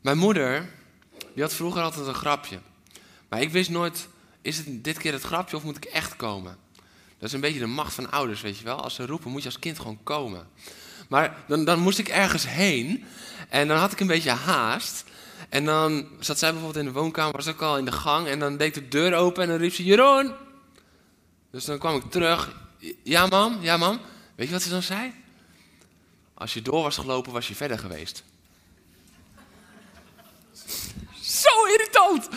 [0.00, 0.70] Mijn moeder,
[1.34, 2.58] die had vroeger altijd een grapje.
[3.28, 4.08] Maar ik wist nooit,
[4.42, 6.56] is het dit keer het grapje of moet ik echt komen?
[7.18, 8.82] Dat is een beetje de macht van ouders, weet je wel.
[8.82, 10.48] Als ze roepen, moet je als kind gewoon komen.
[11.08, 13.04] Maar dan, dan moest ik ergens heen
[13.48, 15.04] en dan had ik een beetje haast.
[15.50, 18.26] En dan zat zij bijvoorbeeld in de woonkamer, was ook al in de gang.
[18.26, 20.32] En dan deed de deur open en dan riep ze, Jeroen.
[21.50, 22.50] Dus dan kwam ik terug.
[23.02, 24.00] Ja, mam, ja, mam.
[24.34, 25.12] Weet je wat ze dan zei?
[26.34, 28.24] Als je door was gelopen, was je verder geweest.
[31.42, 32.28] Zo irritant!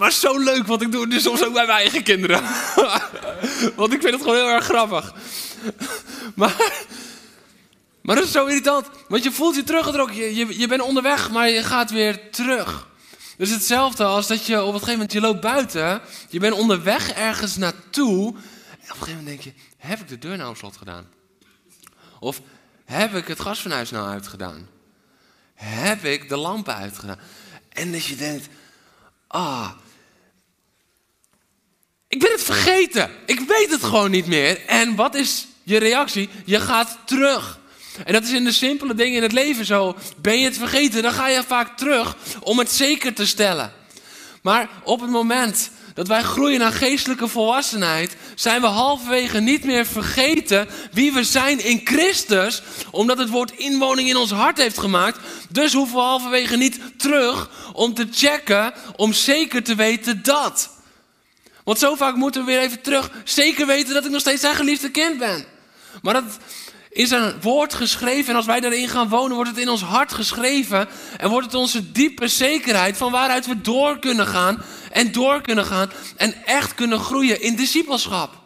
[0.00, 2.42] Maar zo leuk, want ik doe het dus soms ook bij mijn eigen kinderen.
[3.76, 5.14] want ik vind het gewoon heel erg grappig.
[6.40, 6.84] maar,
[8.10, 10.16] maar dat is zo irritant, want je voelt je teruggetrokken.
[10.16, 12.88] Je, je, je bent onderweg, maar je gaat weer terug.
[13.36, 17.10] Dus hetzelfde als dat je op een gegeven moment, je loopt buiten, je bent onderweg
[17.10, 18.28] ergens naartoe.
[18.28, 18.40] En op
[18.80, 21.08] een gegeven moment denk je, heb ik de deur nou op slot gedaan?
[22.20, 22.40] Of
[22.84, 24.68] heb ik het gasfornuis nou uitgedaan?
[25.54, 27.18] Heb ik de lampen uitgedaan?
[27.68, 28.48] En dat je denkt,
[29.26, 29.70] ah,
[32.08, 33.10] ik ben het vergeten.
[33.26, 34.66] Ik weet het gewoon niet meer.
[34.66, 36.28] En wat is je reactie?
[36.44, 37.59] Je gaat terug.
[38.04, 39.96] En dat is in de simpele dingen in het leven zo.
[40.22, 43.72] Ben je het vergeten, dan ga je vaak terug om het zeker te stellen.
[44.42, 49.86] Maar op het moment dat wij groeien naar geestelijke volwassenheid, zijn we halverwege niet meer
[49.86, 55.18] vergeten wie we zijn in Christus, omdat het woord inwoning in ons hart heeft gemaakt.
[55.48, 60.70] Dus hoeven we halverwege niet terug om te checken, om zeker te weten dat.
[61.64, 64.54] Want zo vaak moeten we weer even terug, zeker weten dat ik nog steeds zijn
[64.54, 65.44] geliefde kind ben.
[66.02, 66.38] Maar dat
[66.90, 70.12] in zijn woord geschreven en als wij daarin gaan wonen, wordt het in ons hart
[70.12, 74.62] geschreven en wordt het onze diepe zekerheid van waaruit we door kunnen gaan
[74.92, 78.38] en door kunnen gaan en echt kunnen groeien in discipelschap.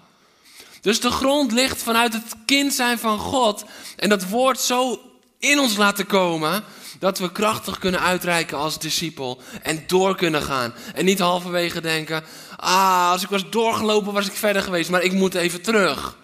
[0.81, 3.65] Dus de grond ligt vanuit het kind zijn van God
[3.97, 5.01] en dat woord zo
[5.39, 6.65] in ons laten komen
[6.99, 10.75] dat we krachtig kunnen uitreiken als discipel en door kunnen gaan.
[10.95, 12.25] En niet halverwege denken,
[12.57, 16.17] ah, als ik was doorgelopen was ik verder geweest, maar ik moet even terug.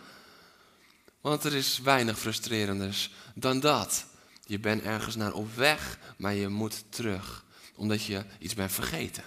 [1.20, 4.06] Want er is weinig frustrerenders dan dat.
[4.44, 7.44] Je bent ergens naar op weg, maar je moet terug,
[7.74, 9.24] omdat je iets bent vergeten.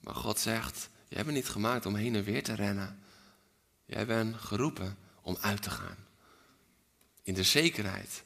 [0.00, 3.02] Maar God zegt, jij bent niet gemaakt om heen en weer te rennen.
[3.86, 6.06] Jij bent geroepen om uit te gaan.
[7.22, 8.24] In de zekerheid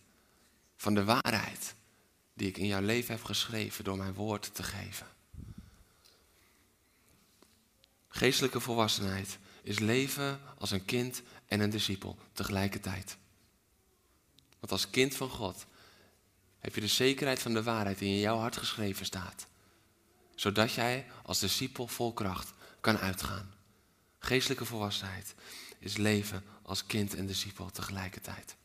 [0.77, 1.75] van de waarheid
[2.35, 5.07] die ik in jouw leven heb geschreven door mijn woord te geven.
[8.09, 13.17] Geestelijke volwassenheid is leven als een kind en een discipel tegelijkertijd.
[14.61, 15.67] Want als kind van God
[16.59, 19.47] heb je de zekerheid van de waarheid die in jouw hart geschreven staat.
[20.35, 23.55] Zodat jij als discipel vol kracht kan uitgaan.
[24.19, 25.35] Geestelijke volwassenheid
[25.79, 28.57] is leven als kind en discipel tegelijkertijd.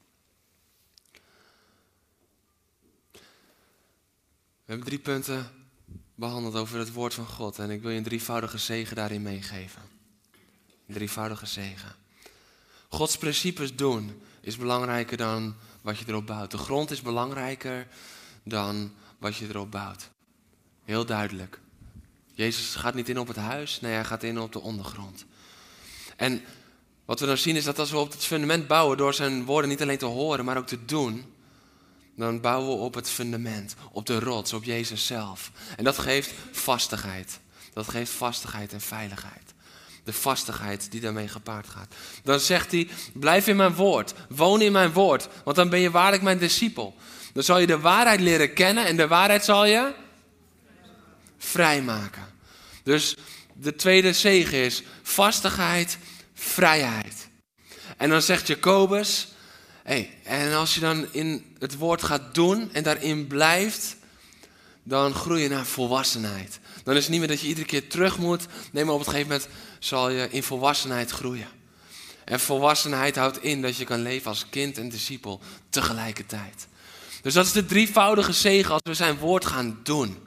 [4.68, 5.52] We hebben drie punten
[6.16, 9.97] behandeld over het woord van God en ik wil je een drievoudige zegen daarin meegeven.
[10.88, 11.96] Drievoudige zegen.
[12.90, 16.52] Gods principes doen is belangrijker dan wat je erop bouwt.
[16.52, 17.88] De grond is belangrijker
[18.44, 20.10] dan wat je erop bouwt.
[20.84, 21.60] Heel duidelijk.
[22.34, 25.26] Jezus gaat niet in op het huis, nee, hij gaat in op de ondergrond.
[26.16, 26.42] En
[27.06, 29.70] wat we dan zien is dat als we op het fundament bouwen door zijn woorden
[29.70, 31.34] niet alleen te horen, maar ook te doen,
[32.16, 35.52] dan bouwen we op het fundament, op de rots, op Jezus zelf.
[35.76, 37.40] En dat geeft vastigheid.
[37.74, 39.47] Dat geeft vastigheid en veiligheid.
[40.08, 41.96] De vastigheid die daarmee gepaard gaat.
[42.24, 45.92] Dan zegt hij, blijf in mijn woord, woon in mijn woord, want dan ben je
[45.92, 46.96] waarlijk mijn discipel.
[47.34, 49.94] Dan zal je de waarheid leren kennen en de waarheid zal je
[51.38, 52.26] vrijmaken.
[52.84, 53.16] Dus
[53.54, 55.98] de tweede zegen is vastigheid,
[56.34, 57.28] vrijheid.
[57.98, 59.28] En dan zegt Jacobus,
[59.84, 63.96] hey, en als je dan in het woord gaat doen en daarin blijft,
[64.84, 66.60] dan groei je naar volwassenheid.
[66.88, 68.46] Dan is het niet meer dat je iedere keer terug moet.
[68.72, 71.48] Nee, maar op het gegeven moment zal je in volwassenheid groeien.
[72.24, 76.68] En volwassenheid houdt in dat je kan leven als kind en discipel tegelijkertijd.
[77.22, 80.18] Dus dat is de drievoudige zegen als we zijn woord gaan doen.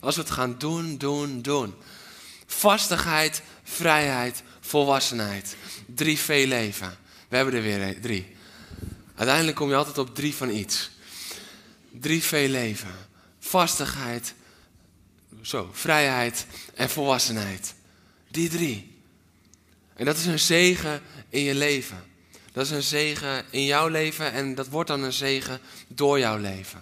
[0.00, 1.74] Als we het gaan doen, doen, doen.
[2.46, 5.56] Vastigheid, vrijheid, volwassenheid.
[5.86, 6.96] Drie veel leven.
[7.28, 8.36] We hebben er weer drie.
[9.14, 10.90] Uiteindelijk kom je altijd op drie van iets.
[11.90, 12.94] Drie veel leven.
[13.40, 14.34] Vastigheid,
[15.46, 17.74] zo, vrijheid en volwassenheid.
[18.28, 19.00] Die drie.
[19.94, 22.04] En dat is een zegen in je leven.
[22.52, 26.38] Dat is een zegen in jouw leven en dat wordt dan een zegen door jouw
[26.38, 26.78] leven.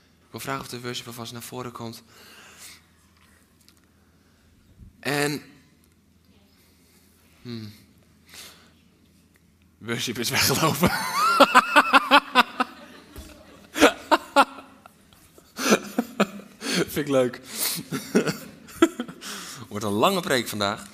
[0.00, 2.02] Ik wil vragen of de worship vast naar voren komt.
[5.00, 5.42] En.
[7.42, 7.72] Hmm,
[9.78, 10.90] worship is weggelopen.
[16.98, 17.40] Vind ik leuk.
[19.68, 20.86] Wordt een lange preek vandaag.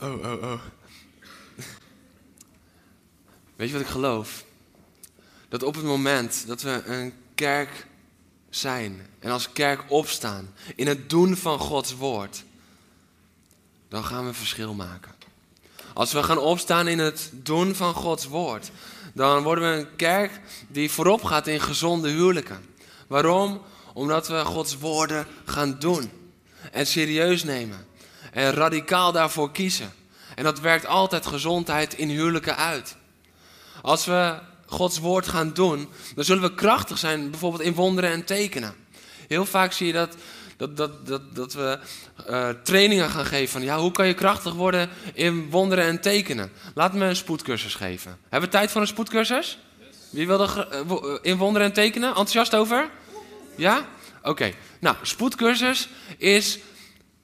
[0.00, 0.60] Oh, oh, oh.
[3.56, 4.44] Weet je wat ik geloof?
[5.48, 7.86] dat op het moment dat we een kerk
[8.50, 12.44] zijn en als kerk opstaan in het doen van Gods woord,
[13.88, 15.14] dan gaan we verschil maken.
[15.94, 18.70] Als we gaan opstaan in het doen van Gods woord,
[19.14, 22.64] dan worden we een kerk die voorop gaat in gezonde huwelijken.
[23.06, 23.62] Waarom?
[23.92, 26.10] Omdat we Gods woorden gaan doen
[26.72, 27.86] en serieus nemen
[28.32, 29.92] en radicaal daarvoor kiezen.
[30.34, 32.96] En dat werkt altijd gezondheid in huwelijken uit.
[33.82, 38.24] Als we Gods woord gaan doen, dan zullen we krachtig zijn, bijvoorbeeld in wonderen en
[38.24, 38.74] tekenen.
[39.28, 40.16] Heel vaak zie je dat,
[40.56, 41.78] dat, dat, dat, dat we
[42.30, 46.52] uh, trainingen gaan geven van ja, hoe kan je krachtig worden in wonderen en tekenen.
[46.74, 48.18] Laat me een spoedcursus geven.
[48.28, 49.58] Hebben we tijd voor een spoedcursus?
[50.10, 52.08] Wie wil er uh, in wonderen en tekenen?
[52.08, 52.90] Enthousiast over?
[53.56, 53.88] Ja?
[54.22, 54.52] Oké.
[54.78, 56.58] Nou, spoedcursus is,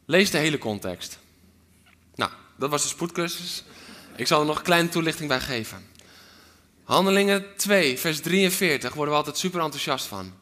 [0.05, 1.19] lees de hele context.
[2.15, 3.65] Nou, dat was de spoedcursus.
[4.17, 5.87] Ik zal er nog een kleine toelichting bij geven.
[6.85, 10.33] Handelingen 2, vers 43 worden we altijd super enthousiast van.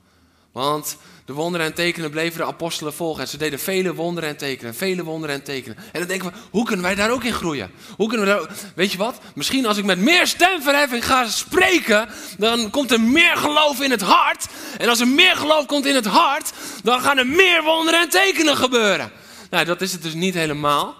[0.56, 3.22] Want de wonderen en tekenen bleven de apostelen volgen.
[3.22, 5.76] En ze deden vele wonderen en tekenen, vele wonderen en tekenen.
[5.76, 7.70] En dan denken we, hoe kunnen wij daar ook in groeien?
[7.96, 8.56] Hoe kunnen we daar...
[8.74, 9.18] Weet je wat?
[9.34, 14.00] Misschien als ik met meer stemverheffing ga spreken, dan komt er meer geloof in het
[14.00, 14.46] hart.
[14.78, 16.52] En als er meer geloof komt in het hart,
[16.82, 19.12] dan gaan er meer wonderen en tekenen gebeuren.
[19.50, 20.94] Nou, dat is het dus niet helemaal.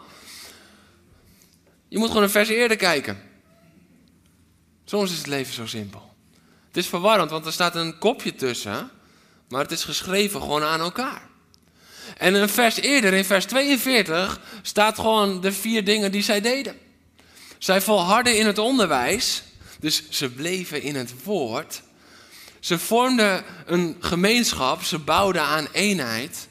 [1.88, 3.22] Je moet gewoon een vers eerder kijken.
[4.84, 6.14] Soms is het leven zo simpel.
[6.66, 8.90] Het is verwarrend, want er staat een kopje tussen,
[9.48, 11.22] maar het is geschreven gewoon aan elkaar.
[12.16, 16.76] En een vers eerder, in vers 42, staat gewoon de vier dingen die zij deden.
[17.58, 19.42] Zij volharden in het onderwijs,
[19.80, 21.82] dus ze bleven in het woord.
[22.60, 26.48] Ze vormden een gemeenschap, ze bouwden aan eenheid.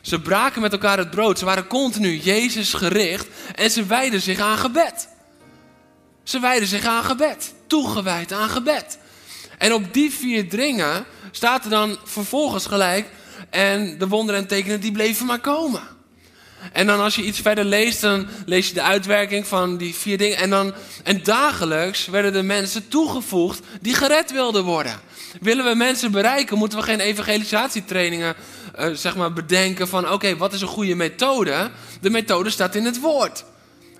[0.00, 4.38] Ze braken met elkaar het brood, ze waren continu Jezus gericht en ze wijden zich
[4.38, 5.08] aan gebed.
[6.22, 8.98] Ze wijden zich aan gebed, toegewijd aan gebed.
[9.58, 13.08] En op die vier dringen staat er dan vervolgens gelijk.
[13.50, 15.82] En de wonderen en tekenen die bleven maar komen.
[16.72, 20.18] En dan als je iets verder leest, dan lees je de uitwerking van die vier
[20.18, 20.36] dingen.
[20.36, 20.74] En, dan,
[21.04, 25.00] en dagelijks werden de mensen toegevoegd die gered wilden worden.
[25.40, 28.34] Willen we mensen bereiken, moeten we geen evangelisatietrainingen
[28.80, 30.10] uh, zeg maar bedenken van...
[30.10, 31.70] oké, wat is een goede methode?
[32.00, 33.44] De methode staat in het woord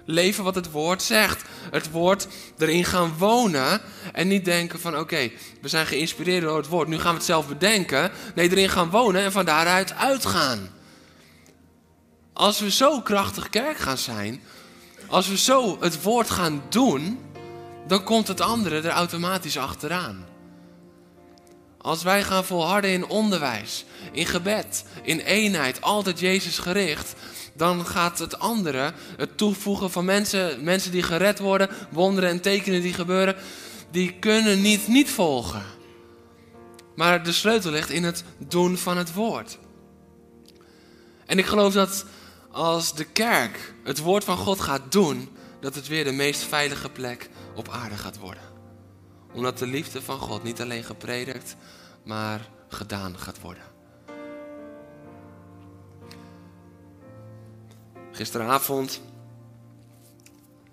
[0.05, 1.43] leven wat het woord zegt.
[1.71, 2.27] Het woord
[2.59, 3.81] erin gaan wonen
[4.13, 5.31] en niet denken van oké,
[5.61, 8.11] we zijn geïnspireerd door het woord, nu gaan we het zelf bedenken.
[8.35, 10.71] Nee, erin gaan wonen en van daaruit uitgaan.
[12.33, 14.43] Als we zo krachtig kerk gaan zijn,
[15.07, 17.19] als we zo het woord gaan doen,
[17.87, 20.27] dan komt het andere er automatisch achteraan.
[21.79, 27.15] Als wij gaan volharden in onderwijs, in gebed, in eenheid, altijd Jezus gericht,
[27.55, 32.81] dan gaat het andere, het toevoegen van mensen, mensen die gered worden, wonderen en tekenen
[32.81, 33.37] die gebeuren,
[33.91, 35.63] die kunnen niet niet volgen.
[36.95, 39.59] Maar de sleutel ligt in het doen van het woord.
[41.27, 42.05] En ik geloof dat
[42.51, 45.29] als de kerk het woord van God gaat doen,
[45.61, 48.43] dat het weer de meest veilige plek op aarde gaat worden.
[49.33, 51.57] Omdat de liefde van God niet alleen gepredikt,
[52.05, 53.72] maar gedaan gaat worden.
[58.13, 59.01] Gisteravond,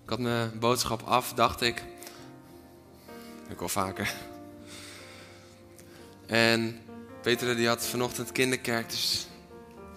[0.04, 1.84] ik had mijn boodschap af, dacht ik.
[3.48, 4.14] Ik wel vaker.
[6.26, 6.80] En
[7.22, 9.26] Peter die had vanochtend kinderkerk, dus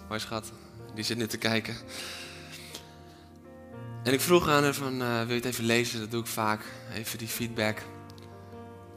[0.08, 0.52] mooi schat,
[0.94, 1.76] die zit nu te kijken.
[4.02, 6.00] En ik vroeg aan haar van, uh, wil je het even lezen?
[6.00, 6.60] Dat doe ik vaak,
[6.94, 7.82] even die feedback.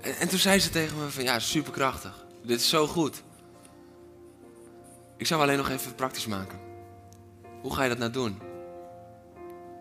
[0.01, 2.25] En, en toen zei ze tegen me van, ja, superkrachtig.
[2.43, 3.23] Dit is zo goed.
[5.17, 6.66] Ik zou alleen nog even praktisch maken.
[7.67, 8.39] Hoe ga je dat nou doen?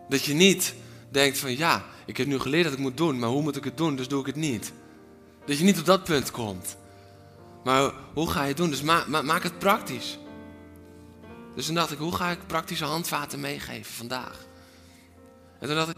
[0.09, 0.73] Dat je niet
[1.09, 3.63] denkt van ja, ik heb nu geleerd dat ik moet doen, maar hoe moet ik
[3.63, 4.73] het doen, dus doe ik het niet.
[5.45, 6.77] Dat je niet op dat punt komt.
[7.63, 8.69] Maar hoe ga je het doen?
[8.69, 10.19] Dus maak het praktisch.
[11.55, 14.45] Dus toen dacht ik, hoe ga ik praktische handvaten meegeven vandaag?
[15.59, 15.97] En toen dacht ik,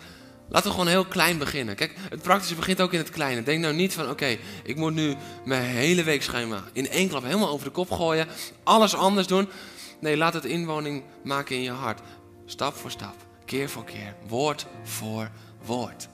[0.49, 1.75] laten we gewoon heel klein beginnen.
[1.75, 3.43] Kijk, het praktische begint ook in het kleine.
[3.43, 5.15] Denk nou niet van, oké, ik moet nu
[5.45, 8.27] mijn hele weekschema in één klap helemaal over de kop gooien.
[8.63, 9.49] Alles anders doen.
[9.99, 12.01] Nee, laat het inwoning maken in je hart.
[12.45, 15.31] Stap voor stap, keer voor keer, woord voor
[15.65, 16.07] woord.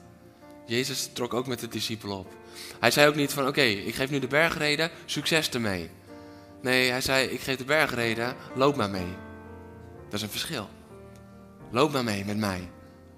[0.66, 2.34] Jezus trok ook met de discipelen op.
[2.80, 5.90] Hij zei ook niet van oké, ik geef nu de bergreden, succes ermee.
[6.62, 9.14] Nee, hij zei ik geef de bergreden, loop maar mee.
[10.04, 10.68] Dat is een verschil.
[11.70, 12.70] Loop maar mee met mij.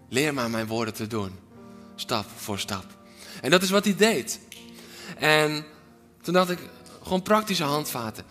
[0.08, 1.38] Leer maar mijn woorden te doen.
[1.94, 2.84] Stap voor stap.
[3.40, 4.40] En dat is wat hij deed.
[5.18, 5.64] En
[6.22, 6.58] toen dacht ik,
[7.02, 8.24] gewoon praktische handvaten.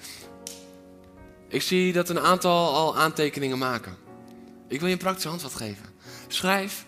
[1.47, 3.97] Ik zie dat een aantal al aantekeningen maken.
[4.67, 5.85] Ik wil je een praktische handvat geven.
[6.27, 6.85] Schrijf,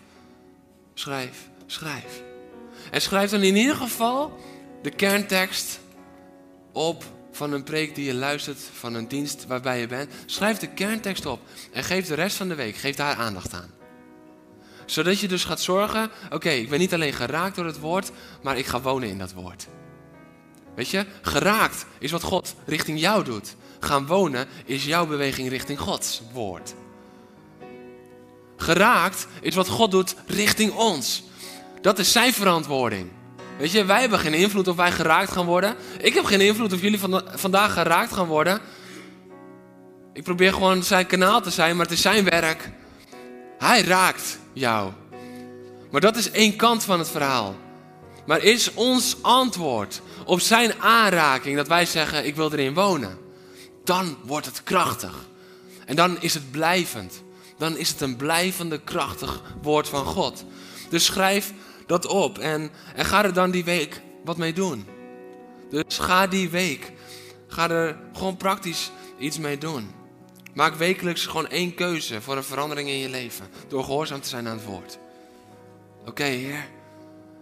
[0.94, 2.22] schrijf, schrijf.
[2.92, 4.40] En schrijf dan in ieder geval
[4.82, 5.80] de kerntekst
[6.72, 10.14] op van een preek die je luistert, van een dienst waarbij je bent.
[10.26, 11.40] Schrijf de kerntekst op
[11.72, 13.70] en geef de rest van de week, geef daar aandacht aan.
[14.86, 18.58] Zodat je dus gaat zorgen, oké, ik ben niet alleen geraakt door het woord, maar
[18.58, 19.68] ik ga wonen in dat woord.
[20.76, 23.56] Weet je, geraakt is wat God richting jou doet.
[23.80, 26.74] Gaan wonen is jouw beweging richting Gods woord.
[28.58, 31.24] Geraakt is wat God doet richting ons.
[31.82, 33.10] Dat is zijn verantwoording.
[33.58, 35.76] Weet je, wij hebben geen invloed of wij geraakt gaan worden.
[35.98, 37.00] Ik heb geen invloed of jullie
[37.36, 38.62] vandaag geraakt gaan worden.
[40.14, 42.70] Ik probeer gewoon zijn kanaal te zijn, maar het is zijn werk.
[43.58, 44.92] Hij raakt jou.
[45.92, 47.56] Maar dat is één kant van het verhaal.
[48.26, 53.18] Maar is ons antwoord op zijn aanraking dat wij zeggen: Ik wil erin wonen,
[53.90, 55.28] dan wordt het krachtig.
[55.86, 57.24] En dan is het blijvend.
[57.58, 60.46] Dan is het een blijvende, krachtig woord van God.
[60.90, 61.54] Dus schrijf
[61.88, 64.86] dat op en, en ga er dan die week wat mee doen.
[65.70, 66.92] Dus ga die week,
[67.48, 69.92] ga er gewoon praktisch iets mee doen.
[70.54, 73.48] Maak wekelijks gewoon één keuze voor een verandering in je leven.
[73.68, 75.00] Door gehoorzaam te zijn aan het woord.
[76.06, 76.68] Oké, Heer.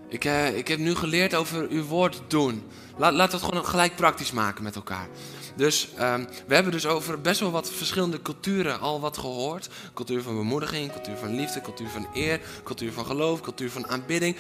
[0.10, 2.64] Ik, uh, ik heb nu geleerd over uw woord doen.
[2.98, 5.08] Laat, laat het gewoon gelijk praktisch maken met elkaar.
[5.58, 9.70] Dus um, we hebben dus over best wel wat verschillende culturen al wat gehoord.
[9.94, 14.36] Cultuur van bemoediging, cultuur van liefde, cultuur van eer, cultuur van geloof, cultuur van aanbidding.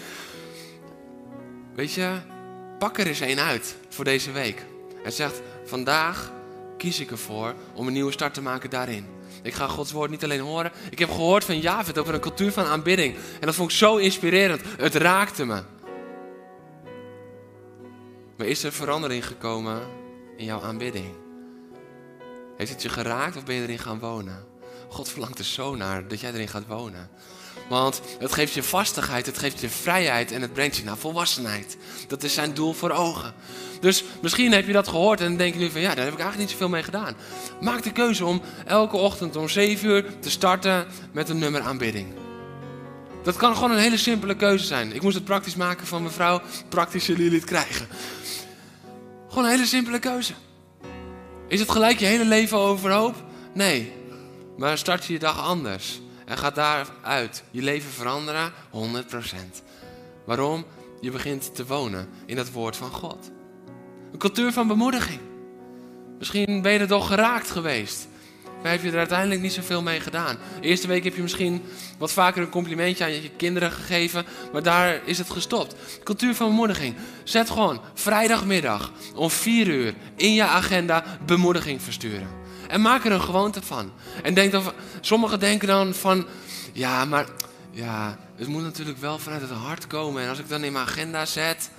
[1.76, 2.18] Weet je,
[2.80, 4.66] pak er eens één uit voor deze week.
[5.04, 6.32] En zegt, vandaag
[6.78, 9.08] kies ik ervoor om een nieuwe start te maken daarin.
[9.44, 10.72] Ik ga Gods woord niet alleen horen.
[10.90, 13.16] Ik heb gehoord van Javid over een cultuur van aanbidding.
[13.16, 14.62] En dat vond ik zo inspirerend.
[14.78, 15.62] Het raakte me.
[18.38, 19.97] Maar is er verandering gekomen
[20.38, 21.16] in jouw aanbidding?
[22.58, 24.46] Heeft het je geraakt of ben je erin gaan wonen?
[24.90, 27.10] God verlangt er zo naar dat jij erin gaat wonen.
[27.70, 31.78] Want het geeft je vastigheid, het geeft je vrijheid en het brengt je naar volwassenheid.
[32.08, 33.34] Dat is zijn doel voor ogen.
[33.80, 36.20] Dus misschien heb je dat gehoord en denk je nu van ja, daar heb ik
[36.20, 37.16] eigenlijk niet zoveel mee gedaan.
[37.62, 42.14] Maak de keuze om elke ochtend om 7 uur te starten met een nummer aanbidding.
[43.24, 44.94] Dat kan gewoon een hele simpele keuze zijn.
[44.94, 46.42] Ik moest het praktisch maken van mevrouw.
[46.92, 47.88] Jullie het krijgen.
[49.38, 50.34] Gewoon een hele simpele keuze.
[51.48, 53.16] Is het gelijk je hele leven overhoop?
[53.54, 53.94] Nee.
[54.58, 56.02] Maar start je dag anders.
[56.26, 58.52] En gaat daaruit je leven veranderen?
[58.52, 58.56] 100%.
[60.26, 60.66] Waarom?
[61.02, 63.32] Je begint te wonen in het woord van God.
[64.12, 65.20] Een cultuur van bemoediging.
[66.18, 68.08] Misschien ben je er toch geraakt geweest.
[68.68, 70.38] Maar heb je er uiteindelijk niet zoveel mee gedaan.
[70.62, 71.64] Eerste week heb je misschien
[71.98, 74.26] wat vaker een complimentje aan je kinderen gegeven.
[74.52, 75.76] Maar daar is het gestopt.
[76.04, 76.96] Cultuur van bemoediging.
[77.24, 82.28] Zet gewoon vrijdagmiddag om 4 uur in je agenda bemoediging versturen.
[82.68, 83.92] En maak er een gewoonte van.
[84.24, 84.64] En denk dan,
[85.02, 86.28] sommigen denken dan van,
[86.74, 87.26] ja, maar
[87.72, 90.24] ja, het moet natuurlijk wel vanuit het hart komen.
[90.24, 91.70] En als ik dan in mijn agenda zet.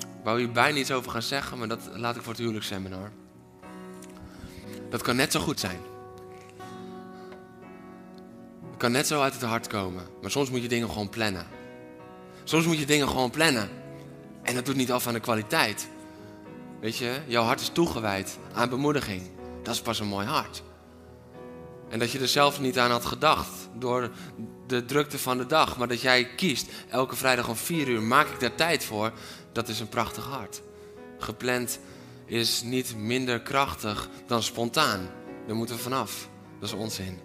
[0.00, 3.10] Ik wou hier bijna iets over gaan zeggen, maar dat laat ik voor het huwelijksseminar.
[4.92, 5.80] Dat kan net zo goed zijn.
[8.70, 10.04] Het kan net zo uit het hart komen.
[10.20, 11.46] Maar soms moet je dingen gewoon plannen.
[12.44, 13.70] Soms moet je dingen gewoon plannen.
[14.42, 15.88] En dat doet niet af aan de kwaliteit.
[16.80, 19.22] Weet je, jouw hart is toegewijd aan bemoediging.
[19.62, 20.62] Dat is pas een mooi hart.
[21.88, 24.10] En dat je er zelf niet aan had gedacht door
[24.66, 25.76] de drukte van de dag.
[25.78, 29.12] Maar dat jij kiest, elke vrijdag om vier uur maak ik daar tijd voor.
[29.52, 30.62] Dat is een prachtig hart.
[31.18, 31.78] Gepland
[32.32, 35.10] is niet minder krachtig dan spontaan.
[35.46, 36.28] Daar moeten we vanaf.
[36.60, 37.18] Dat is onzin.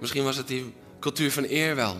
[0.00, 1.96] Misschien was het die cultuur van eer wel.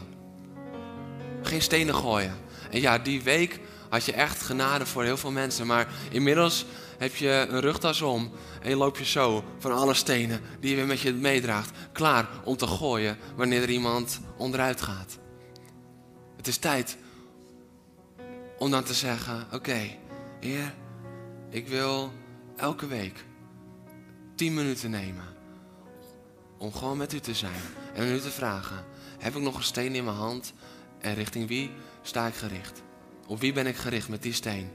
[1.43, 2.37] Geen stenen gooien.
[2.71, 5.67] En ja, die week had je echt genade voor heel veel mensen.
[5.67, 6.65] Maar inmiddels
[6.99, 8.33] heb je een rugtas om
[8.63, 12.29] en je loop je zo van alle stenen die je weer met je meedraagt, klaar
[12.45, 15.19] om te gooien wanneer er iemand onderuit gaat.
[16.37, 16.97] Het is tijd
[18.59, 19.97] om dan te zeggen: Oké,
[20.41, 20.75] Heer,
[21.51, 22.13] ik wil
[22.57, 23.25] elke week
[24.35, 25.25] tien minuten nemen
[26.59, 27.61] om gewoon met u te zijn
[27.95, 28.85] en u te vragen:
[29.19, 30.53] Heb ik nog een steen in mijn hand
[30.99, 31.71] en richting wie
[32.03, 32.83] sta ik gericht?
[33.27, 34.71] Op wie ben ik gericht met die steen?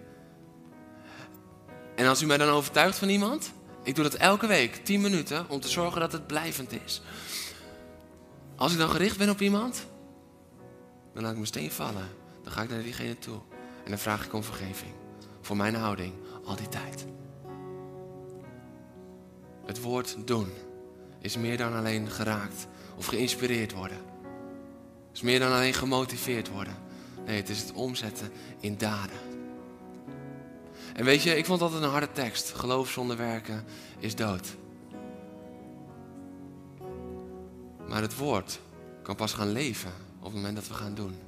[1.95, 3.51] En als u mij dan overtuigt van iemand,
[3.83, 7.01] ik doe dat elke week, 10 minuten, om te zorgen dat het blijvend is.
[8.55, 9.85] Als ik dan gericht ben op iemand,
[11.13, 12.09] dan laat ik mijn steen vallen.
[12.43, 13.39] Dan ga ik naar diegene toe.
[13.83, 14.91] En dan vraag ik om vergeving.
[15.41, 16.13] Voor mijn houding,
[16.45, 17.05] al die tijd.
[19.65, 20.49] Het woord doen
[21.19, 22.67] is meer dan alleen geraakt
[22.97, 23.97] of geïnspireerd worden.
[25.07, 26.75] Het is meer dan alleen gemotiveerd worden.
[27.25, 29.17] Nee, het is het omzetten in daden.
[30.93, 32.51] En weet je, ik vond altijd een harde tekst.
[32.51, 33.65] Geloof zonder werken
[33.99, 34.55] is dood.
[37.87, 38.59] Maar het woord
[39.03, 41.24] kan pas gaan leven op het moment dat we gaan doen.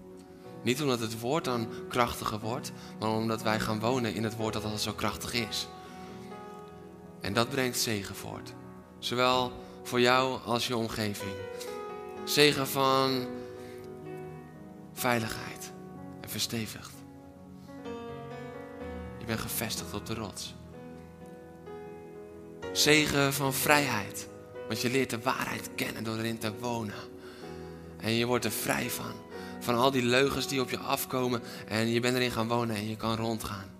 [0.67, 4.53] Niet omdat het woord dan krachtiger wordt, maar omdat wij gaan wonen in het woord
[4.53, 5.67] dat al zo krachtig is.
[7.21, 8.53] En dat brengt zegen voort.
[8.99, 9.51] Zowel
[9.83, 11.31] voor jou als je omgeving.
[12.23, 13.27] Zegen van
[14.93, 15.71] veiligheid
[16.21, 16.93] en verstevigd.
[19.17, 20.55] Je bent gevestigd op de rots.
[22.71, 24.27] Zegen van vrijheid,
[24.67, 27.03] want je leert de waarheid kennen door erin te wonen.
[27.97, 29.26] En je wordt er vrij van.
[29.59, 32.89] Van al die leugens die op je afkomen en je bent erin gaan wonen en
[32.89, 33.75] je kan rondgaan.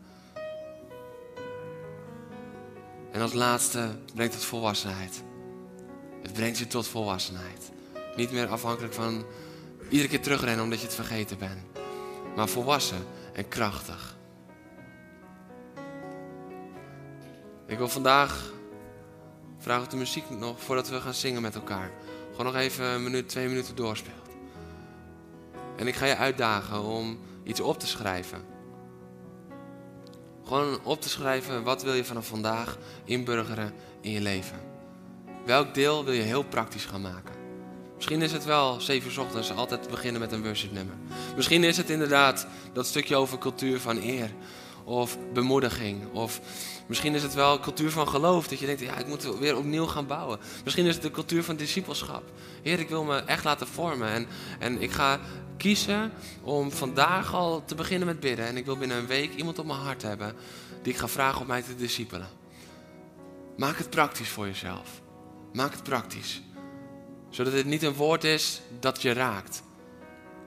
[3.12, 5.24] En als laatste brengt het volwassenheid.
[6.22, 7.72] Het brengt je tot volwassenheid.
[8.16, 9.26] Niet meer afhankelijk van
[9.90, 11.62] iedere keer terugrennen omdat je het vergeten bent.
[12.36, 14.16] Maar volwassen en krachtig.
[17.68, 18.54] Ik wil vandaag
[19.58, 21.92] vragen of de muziek nog, voordat we gaan zingen met elkaar,
[22.32, 24.27] gewoon nog even een minuut, twee minuten doorspeelt.
[25.78, 28.46] En ik ga je uitdagen om iets op te schrijven.
[30.44, 34.60] Gewoon op te schrijven, wat wil je vanaf vandaag inburgeren in je leven?
[35.46, 37.36] Welk deel wil je heel praktisch gaan maken?
[37.96, 40.96] Misschien is het wel zeven uur ochtends altijd beginnen met een worship nummer.
[41.36, 44.32] Misschien is het inderdaad dat stukje over cultuur van eer
[44.84, 46.14] of bemoediging.
[46.14, 46.42] Of
[46.88, 48.48] misschien is het wel cultuur van geloof.
[48.48, 50.40] Dat je denkt, ja, ik moet weer opnieuw gaan bouwen.
[50.64, 52.24] Misschien is het de cultuur van discipelschap.
[52.62, 54.10] Heer, ik wil me echt laten vormen.
[54.10, 54.28] En,
[54.60, 55.20] en ik ga
[55.58, 58.46] kiezen om vandaag al te beginnen met bidden.
[58.46, 60.36] En ik wil binnen een week iemand op mijn hart hebben
[60.82, 62.28] die ik ga vragen om mij te discipelen.
[63.58, 65.02] Maak het praktisch voor jezelf.
[65.54, 66.42] Maak het praktisch.
[67.30, 69.64] Zodat het niet een woord is dat je raakt.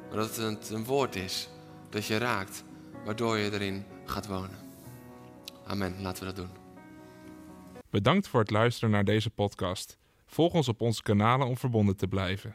[0.08, 1.48] Maar dat het een woord is
[1.90, 2.64] dat je raakt,
[3.04, 4.58] waardoor je erin gaat wonen.
[5.66, 5.94] Amen.
[6.02, 6.58] Laten we dat doen.
[7.90, 9.98] Bedankt voor het luisteren naar deze podcast.
[10.26, 12.54] Volg ons op onze kanalen om verbonden te blijven.